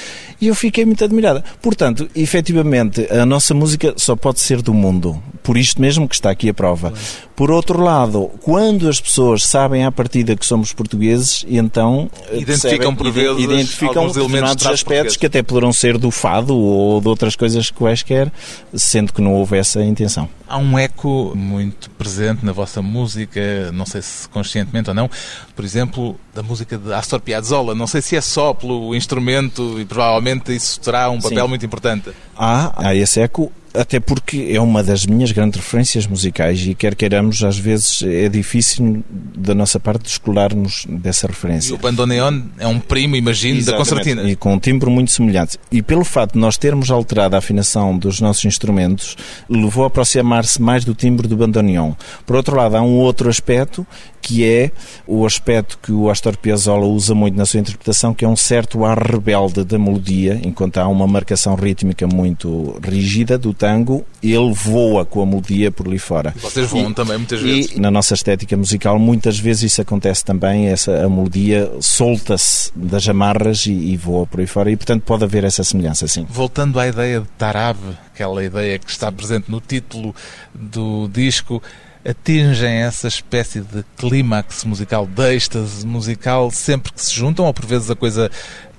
e 0.41 0.47
eu 0.47 0.55
fiquei 0.55 0.87
muito 0.87 1.05
admirada. 1.05 1.45
Portanto, 1.61 2.09
efetivamente, 2.17 3.07
a 3.11 3.27
nossa 3.27 3.53
música 3.53 3.93
só 3.99 4.17
pode 4.17 4.41
ser 4.41 4.63
do 4.63 4.73
mundo, 4.73 5.23
por 5.43 5.57
isto 5.57 5.81
mesmo 5.81 6.09
que 6.09 6.15
está 6.15 6.31
aqui 6.31 6.49
a 6.49 6.55
prova. 6.55 6.93
Por 7.35 7.51
outro 7.51 7.83
lado, 7.83 8.31
quando 8.43 8.89
as 8.89 9.01
pessoas 9.01 9.45
sabem 9.45 9.85
à 9.85 9.91
partida 9.91 10.37
que 10.37 10.47
somos 10.47 10.73
portugueses, 10.73 11.45
então 11.49 12.09
eh, 12.31 12.39
identificam 12.39 12.95
por 12.95 13.11
vezes 13.11 13.43
identificam 13.43 14.09
elementos 14.09 14.67
aspectos 14.67 15.17
que 15.17 15.27
até 15.27 15.43
poderão 15.43 15.73
ser 15.73 15.99
do 15.99 16.11
fado 16.11 16.55
ou 16.57 17.01
de 17.01 17.09
outras 17.09 17.35
coisas 17.35 17.71
quaisquer, 17.71 18.31
sendo 18.75 19.13
que 19.13 19.21
não 19.21 19.35
houve 19.35 19.57
essa 19.57 19.83
intenção. 19.83 20.29
Há 20.47 20.59
um 20.59 20.79
eco 20.79 21.33
muito 21.35 21.89
presente 21.91 22.45
na 22.45 22.53
vossa 22.53 22.83
música, 22.83 23.73
não 23.73 23.87
sei 23.87 24.03
se 24.03 24.29
conscientemente 24.29 24.91
ou 24.91 24.95
não, 24.95 25.11
por 25.57 25.65
exemplo, 25.65 26.17
da 26.35 26.43
música 26.43 26.77
de 26.77 26.93
Astor 26.93 27.21
Piazzolla. 27.21 27.75
Não 27.75 27.87
sei 27.87 28.03
se 28.03 28.17
é 28.17 28.21
só 28.21 28.53
pelo 28.53 28.95
instrumento 28.95 29.81
e 29.81 29.85
provavelmente 29.85 30.55
isso 30.55 30.79
terá 30.81 31.11
um 31.11 31.21
papel 31.21 31.45
Sim. 31.45 31.49
muito 31.49 31.65
importante. 31.65 32.11
Há, 32.45 32.89
há 32.89 32.95
esse 32.97 33.21
eco 33.21 33.53
até 33.73 33.99
porque 33.99 34.49
é 34.51 34.61
uma 34.61 34.83
das 34.83 35.07
minhas 35.07 35.33
grandes 35.33 35.61
referências 35.61 36.07
musicais 36.07 36.61
e 36.67 36.75
quer 36.75 36.95
queiramos, 36.95 37.43
às 37.43 37.57
vezes 37.57 38.03
é 38.03 38.29
difícil 38.29 39.03
da 39.09 39.55
nossa 39.55 39.81
parte 39.81 40.03
descolarmos 40.03 40.85
dessa 40.89 41.27
referência. 41.27 41.71
E 41.71 41.75
o 41.75 41.79
bandoneon 41.79 42.43
é 42.59 42.67
um 42.67 42.79
primo, 42.79 43.17
imagino, 43.17 43.59
Exatamente. 43.59 43.89
da 43.89 43.97
concertina. 43.97 44.31
E 44.31 44.37
com 44.37 44.55
um 44.55 44.59
timbre 44.59 44.91
muito 44.91 45.11
semelhante. 45.11 45.57
E 45.71 45.81
pelo 45.81 46.05
facto 46.05 46.35
de 46.35 46.41
nós 46.41 46.57
termos 46.57 46.91
alterado 46.91 47.35
a 47.35 47.39
afinação 47.39 47.97
dos 47.97 48.21
nossos 48.21 48.45
instrumentos, 48.45 49.17
levou 49.49 49.85
a 49.85 49.87
aproximar-se 49.87 50.61
mais 50.61 50.85
do 50.85 50.95
timbre 50.95 51.27
do 51.27 51.37
bandoneon. 51.37 51.93
Por 52.27 52.37
outro 52.37 52.57
lado, 52.57 52.77
há 52.77 52.83
um 52.83 52.97
outro 52.97 53.31
aspecto 53.31 53.87
que 54.23 54.45
é 54.49 54.71
o 55.07 55.27
aspecto 55.27 55.79
que 55.83 55.91
o 55.93 56.09
Astor 56.09 56.37
Piazzolla 56.37 56.87
usa 56.87 57.15
muito 57.15 57.37
na 57.37 57.45
sua 57.45 57.59
interpretação, 57.59 58.15
que 58.15 58.25
é 58.25 58.29
um 58.29 58.37
certo 58.37 58.85
ar 58.85 58.97
rebelde 58.97 59.65
da 59.65 59.79
melodia, 59.79 60.41
enquanto 60.45 60.79
há 60.79 60.87
uma 60.87 61.07
marcação 61.07 61.57
rítmica 61.57 62.07
muito 62.07 62.81
rígida 62.83 63.37
do 63.37 63.53
tango, 63.53 64.07
ele 64.23 64.53
voa 64.53 65.05
com 65.05 65.21
a 65.21 65.27
melodia 65.27 65.73
por 65.73 65.89
ali 65.89 65.99
fora. 65.99 66.33
Vocês 66.41 66.71
voam 66.71 66.91
e, 66.91 66.95
também 66.95 67.19
muitas 67.19 67.41
vezes. 67.43 67.73
E 67.73 67.81
na 67.81 67.91
nossa 67.91 68.15
estética 68.15 68.57
musical, 68.57 68.99
muitas 68.99 69.39
vezes 69.39 69.73
isso 69.73 69.83
acontece 69.83 70.25
também, 70.25 70.69
essa 70.69 71.05
a 71.05 71.09
melodia 71.09 71.71
solta-se 71.81 72.71
das 72.77 73.09
amarras 73.09 73.67
e, 73.67 73.73
e 73.73 73.97
voa 73.97 74.25
por 74.27 74.39
aí 74.39 74.47
fora, 74.47 74.71
e 74.71 74.77
portanto 74.77 75.03
pode 75.03 75.25
haver 75.25 75.43
essa 75.43 75.65
semelhança, 75.65 76.07
sim. 76.07 76.25
Voltando 76.31 76.79
à 76.79 76.87
ideia 76.87 77.21
de 77.21 77.29
Tarab, 77.37 77.79
aquela 78.15 78.45
ideia 78.45 78.79
que 78.79 78.89
está 78.89 79.11
presente 79.11 79.51
no 79.51 79.61
título 79.61 80.15
do 80.55 81.09
disco, 81.13 81.61
atingem 82.09 82.83
essa 82.83 83.09
espécie 83.09 83.61
de 83.61 83.85
clímax 83.97 84.65
musical, 84.65 85.07
de 85.07 85.35
êxtase 85.35 85.87
musical, 85.87 86.51
sempre 86.51 86.93
que 86.93 87.01
se 87.03 87.15
juntam 87.15 87.47
ou 87.47 87.55
por 87.55 87.67
vezes 87.67 87.91
a 87.91 87.97
coisa 87.97 88.31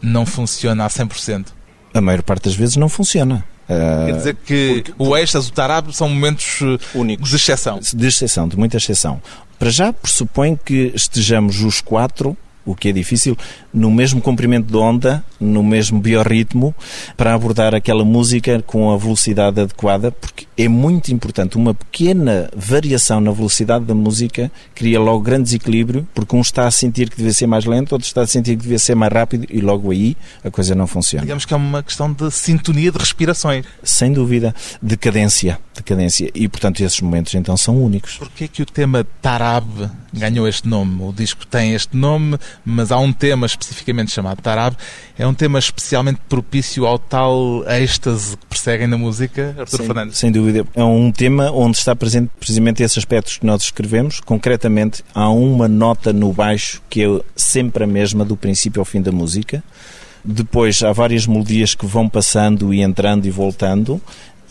não 0.01 0.25
funciona 0.25 0.85
a 0.85 0.87
100%? 0.87 1.47
A 1.93 2.01
maior 2.01 2.21
parte 2.23 2.45
das 2.45 2.55
vezes 2.55 2.75
não 2.75 2.89
funciona. 2.89 3.45
Quer 3.67 4.15
dizer 4.17 4.35
que 4.35 4.83
porque, 4.85 4.93
o 4.97 5.15
êxtase, 5.15 5.49
o 5.49 5.53
tarab, 5.53 5.95
são 5.95 6.09
momentos 6.09 6.59
eh, 6.61 6.97
únicos 6.97 7.29
de 7.29 7.37
exceção. 7.37 7.79
De 7.79 8.07
exceção, 8.07 8.47
de 8.47 8.57
muita 8.57 8.77
exceção. 8.77 9.21
Para 9.57 9.69
já, 9.69 9.93
pressupõe 9.93 10.57
que 10.57 10.91
estejamos 10.93 11.61
os 11.61 11.79
quatro 11.79 12.37
o 12.65 12.75
que 12.75 12.89
é 12.89 12.91
difícil, 12.91 13.37
no 13.73 13.89
mesmo 13.89 14.21
comprimento 14.21 14.71
de 14.71 14.77
onda, 14.77 15.23
no 15.39 15.63
mesmo 15.63 15.99
biorritmo, 15.99 16.75
para 17.17 17.33
abordar 17.33 17.73
aquela 17.73 18.05
música 18.05 18.61
com 18.65 18.91
a 18.91 18.97
velocidade 18.97 19.59
adequada, 19.59 20.11
porque 20.11 20.45
é 20.57 20.67
muito 20.67 21.11
importante. 21.11 21.57
Uma 21.57 21.73
pequena 21.73 22.49
variação 22.55 23.19
na 23.19 23.31
velocidade 23.31 23.85
da 23.85 23.95
música 23.95 24.51
cria 24.75 24.99
logo 24.99 25.21
grande 25.21 25.43
desequilíbrio, 25.43 26.07
porque 26.13 26.35
um 26.35 26.41
está 26.41 26.67
a 26.67 26.71
sentir 26.71 27.09
que 27.09 27.17
devia 27.17 27.33
ser 27.33 27.47
mais 27.47 27.65
lento, 27.65 27.93
outro 27.93 28.05
está 28.05 28.21
a 28.21 28.27
sentir 28.27 28.55
que 28.55 28.63
devia 28.63 28.79
ser 28.79 28.95
mais 28.95 29.11
rápido, 29.11 29.47
e 29.49 29.59
logo 29.59 29.91
aí 29.91 30.15
a 30.43 30.51
coisa 30.51 30.75
não 30.75 30.85
funciona. 30.85 31.23
Digamos 31.23 31.45
que 31.45 31.53
é 31.53 31.57
uma 31.57 31.81
questão 31.81 32.11
de 32.11 32.29
sintonia 32.31 32.91
de 32.91 32.97
respirações. 32.97 33.65
Sem 33.83 34.13
dúvida, 34.13 34.53
de 34.81 34.95
cadência. 34.97 35.59
De 35.73 35.81
cadência. 35.81 36.29
E, 36.35 36.47
portanto, 36.47 36.81
esses 36.83 37.01
momentos 37.01 37.33
então 37.33 37.57
são 37.57 37.81
únicos. 37.81 38.17
Porquê 38.17 38.47
que 38.47 38.61
o 38.61 38.65
tema 38.65 39.05
Tarab 39.21 39.89
ganhou 40.13 40.47
este 40.47 40.67
nome? 40.67 41.01
O 41.01 41.11
disco 41.11 41.47
tem 41.47 41.73
este 41.73 41.97
nome, 41.97 42.37
mas 42.63 42.91
há 42.91 42.99
um 42.99 43.11
tema 43.11 43.47
especificamente 43.63 44.11
chamado 44.11 44.41
Tarab. 44.41 44.75
É 45.17 45.25
um 45.25 45.33
tema 45.33 45.59
especialmente 45.59 46.19
propício 46.27 46.85
ao 46.85 46.97
tal 46.97 47.63
êxtase 47.67 48.37
que 48.37 48.45
perseguem 48.45 48.87
na 48.87 48.97
música, 48.97 49.55
Artur 49.57 49.77
sem, 49.77 49.85
Fernandes? 49.85 50.17
Sem 50.17 50.31
dúvida. 50.31 50.65
É 50.75 50.83
um 50.83 51.11
tema 51.11 51.51
onde 51.51 51.77
está 51.77 51.95
presente 51.95 52.31
precisamente 52.39 52.83
esses 52.83 52.97
aspectos 52.97 53.37
que 53.37 53.45
nós 53.45 53.63
escrevemos. 53.63 54.19
Concretamente, 54.19 55.03
há 55.13 55.29
uma 55.29 55.67
nota 55.67 56.13
no 56.13 56.31
baixo 56.31 56.81
que 56.89 57.03
é 57.03 57.21
sempre 57.35 57.83
a 57.83 57.87
mesma 57.87 58.23
do 58.23 58.37
princípio 58.37 58.79
ao 58.79 58.85
fim 58.85 59.01
da 59.01 59.11
música. 59.11 59.63
Depois 60.23 60.81
há 60.83 60.91
várias 60.93 61.27
melodias 61.27 61.75
que 61.75 61.85
vão 61.85 62.07
passando 62.07 62.73
e 62.73 62.81
entrando 62.81 63.25
e 63.25 63.29
voltando 63.29 64.01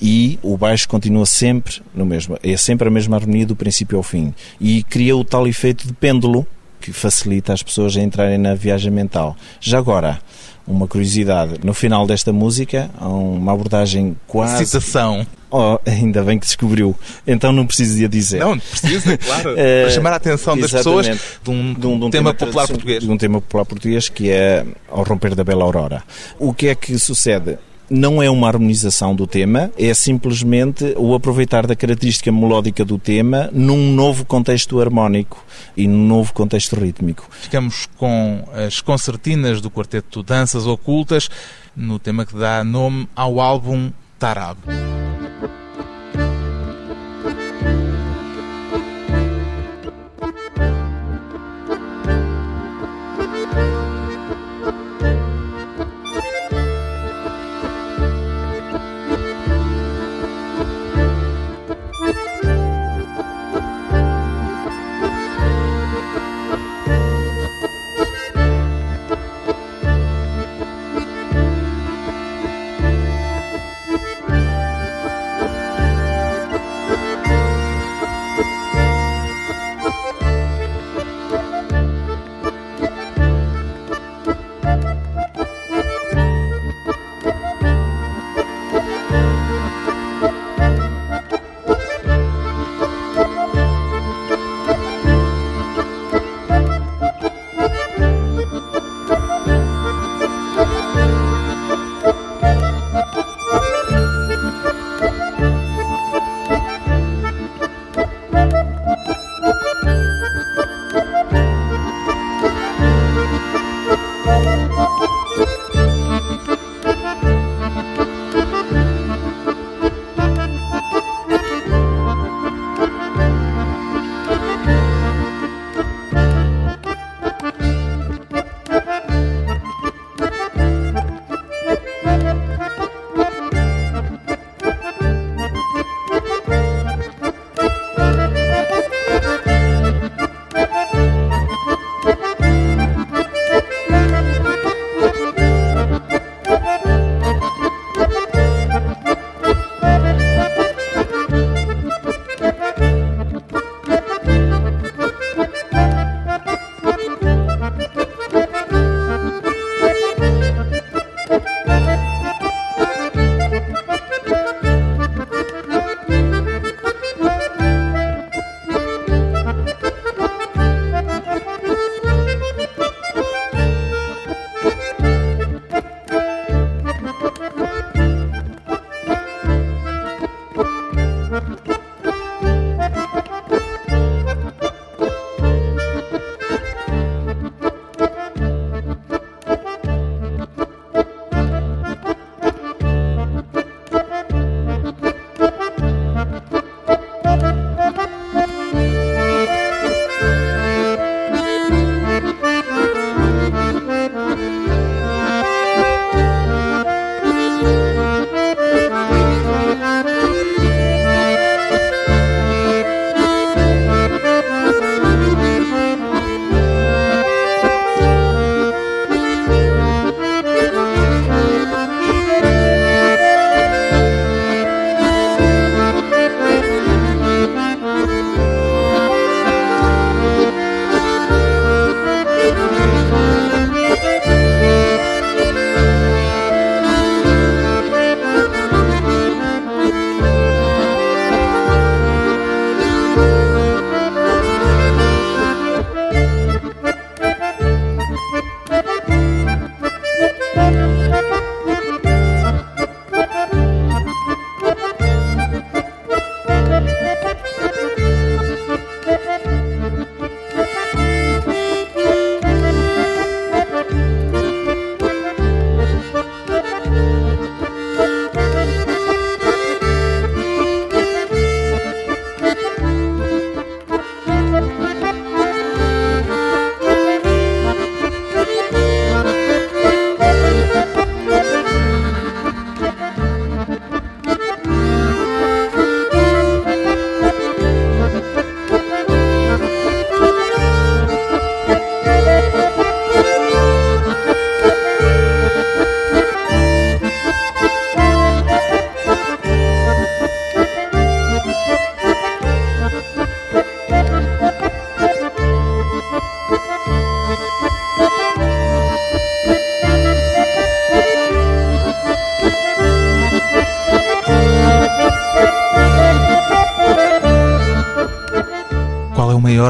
e 0.02 0.36
o 0.42 0.56
baixo 0.56 0.88
continua 0.88 1.24
sempre 1.24 1.80
no 1.94 2.04
mesmo, 2.04 2.36
é 2.42 2.56
sempre 2.56 2.88
a 2.88 2.90
mesma 2.90 3.16
harmonia 3.16 3.46
do 3.46 3.54
princípio 3.54 3.96
ao 3.96 4.02
fim 4.02 4.34
e 4.60 4.82
cria 4.82 5.16
o 5.16 5.24
tal 5.24 5.46
efeito 5.46 5.86
de 5.86 5.92
pêndulo 5.92 6.44
que 6.82 6.92
facilita 6.92 7.52
as 7.52 7.62
pessoas 7.62 7.96
a 7.96 8.00
entrarem 8.00 8.36
na 8.36 8.54
viagem 8.54 8.90
mental. 8.90 9.36
Já 9.60 9.78
agora, 9.78 10.18
uma 10.66 10.86
curiosidade, 10.88 11.54
no 11.64 11.72
final 11.72 12.06
desta 12.06 12.32
música 12.32 12.90
há 12.98 13.08
uma 13.08 13.52
abordagem 13.52 14.16
quase... 14.26 14.66
Citação. 14.66 15.26
Oh, 15.50 15.78
ainda 15.86 16.22
bem 16.22 16.38
que 16.38 16.46
descobriu. 16.46 16.96
Então 17.26 17.52
não 17.52 17.66
preciso 17.66 18.08
dizer. 18.08 18.40
Não, 18.40 18.58
precisa, 18.58 19.18
claro. 19.18 19.54
para 19.54 19.90
chamar 19.90 20.12
a 20.14 20.16
atenção 20.16 20.56
das 20.56 20.72
pessoas 20.72 21.06
de 21.06 21.50
um, 21.50 21.74
de 21.74 21.86
um, 21.86 21.98
de 21.98 22.04
um 22.06 22.10
tema, 22.10 22.32
tema 22.32 22.34
popular 22.34 22.66
português. 22.66 23.04
De 23.04 23.10
um 23.10 23.18
tema 23.18 23.40
popular 23.40 23.64
português 23.66 24.08
que 24.08 24.30
é 24.30 24.64
Ao 24.88 25.02
Romper 25.04 25.34
da 25.34 25.44
Bela 25.44 25.62
Aurora. 25.62 26.02
O 26.38 26.54
que 26.54 26.68
é 26.68 26.74
que 26.74 26.98
sucede? 26.98 27.58
Não 27.92 28.22
é 28.22 28.30
uma 28.30 28.48
harmonização 28.48 29.14
do 29.14 29.26
tema, 29.26 29.70
é 29.78 29.92
simplesmente 29.92 30.94
o 30.96 31.14
aproveitar 31.14 31.66
da 31.66 31.76
característica 31.76 32.32
melódica 32.32 32.84
do 32.84 32.98
tema 32.98 33.50
num 33.52 33.92
novo 33.92 34.24
contexto 34.24 34.80
harmónico 34.80 35.44
e 35.76 35.86
num 35.86 36.06
novo 36.06 36.32
contexto 36.32 36.74
rítmico. 36.74 37.28
Ficamos 37.30 37.86
com 37.96 38.44
as 38.52 38.80
concertinas 38.80 39.60
do 39.60 39.70
quarteto 39.70 40.22
Danças 40.22 40.66
Ocultas 40.66 41.28
no 41.76 41.98
tema 41.98 42.24
que 42.24 42.36
dá 42.36 42.64
nome 42.64 43.08
ao 43.14 43.40
álbum 43.40 43.92
Tarab. 44.18 44.58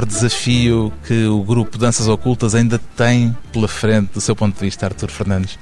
Maior 0.02 0.06
desafio 0.06 0.92
que 1.06 1.26
o 1.26 1.42
grupo 1.42 1.78
Danças 1.78 2.08
Ocultas 2.08 2.54
ainda 2.54 2.78
tem 2.96 3.36
pela 3.52 3.68
frente, 3.68 4.12
do 4.12 4.20
seu 4.20 4.34
ponto 4.34 4.54
de 4.54 4.60
vista, 4.60 4.86
Artur 4.86 5.10
Fernandes? 5.10 5.58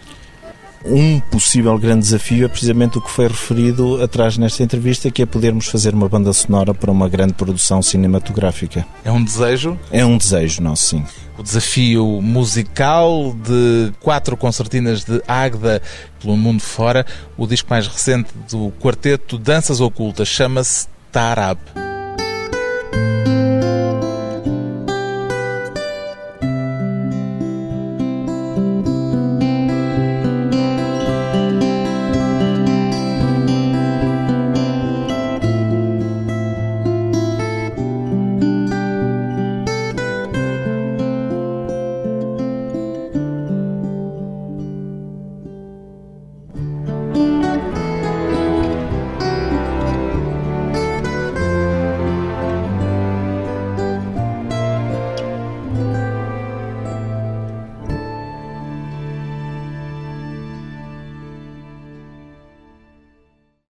Um 0.82 1.20
possível 1.20 1.78
grande 1.78 2.00
desafio 2.00 2.46
é 2.46 2.48
precisamente 2.48 2.96
o 2.96 3.02
que 3.02 3.10
foi 3.10 3.28
referido 3.28 4.02
atrás 4.02 4.38
nesta 4.38 4.62
entrevista, 4.62 5.10
que 5.10 5.20
é 5.20 5.26
podermos 5.26 5.66
fazer 5.66 5.92
uma 5.92 6.08
banda 6.08 6.32
sonora 6.32 6.72
para 6.72 6.90
uma 6.90 7.06
grande 7.06 7.34
produção 7.34 7.82
cinematográfica. 7.82 8.86
É 9.04 9.12
um 9.12 9.22
desejo? 9.22 9.78
É 9.90 10.06
um 10.06 10.16
desejo 10.16 10.62
nosso, 10.62 10.84
sim. 10.84 11.04
O 11.36 11.42
desafio 11.42 12.22
musical 12.22 13.34
de 13.34 13.92
quatro 14.00 14.38
concertinas 14.38 15.04
de 15.04 15.22
Agda 15.28 15.82
pelo 16.18 16.34
mundo 16.34 16.60
fora. 16.60 17.04
O 17.36 17.46
disco 17.46 17.68
mais 17.68 17.86
recente 17.86 18.30
do 18.50 18.72
quarteto 18.80 19.36
Danças 19.36 19.82
Ocultas 19.82 20.28
chama-se 20.28 20.88
Tarab. 21.12 21.58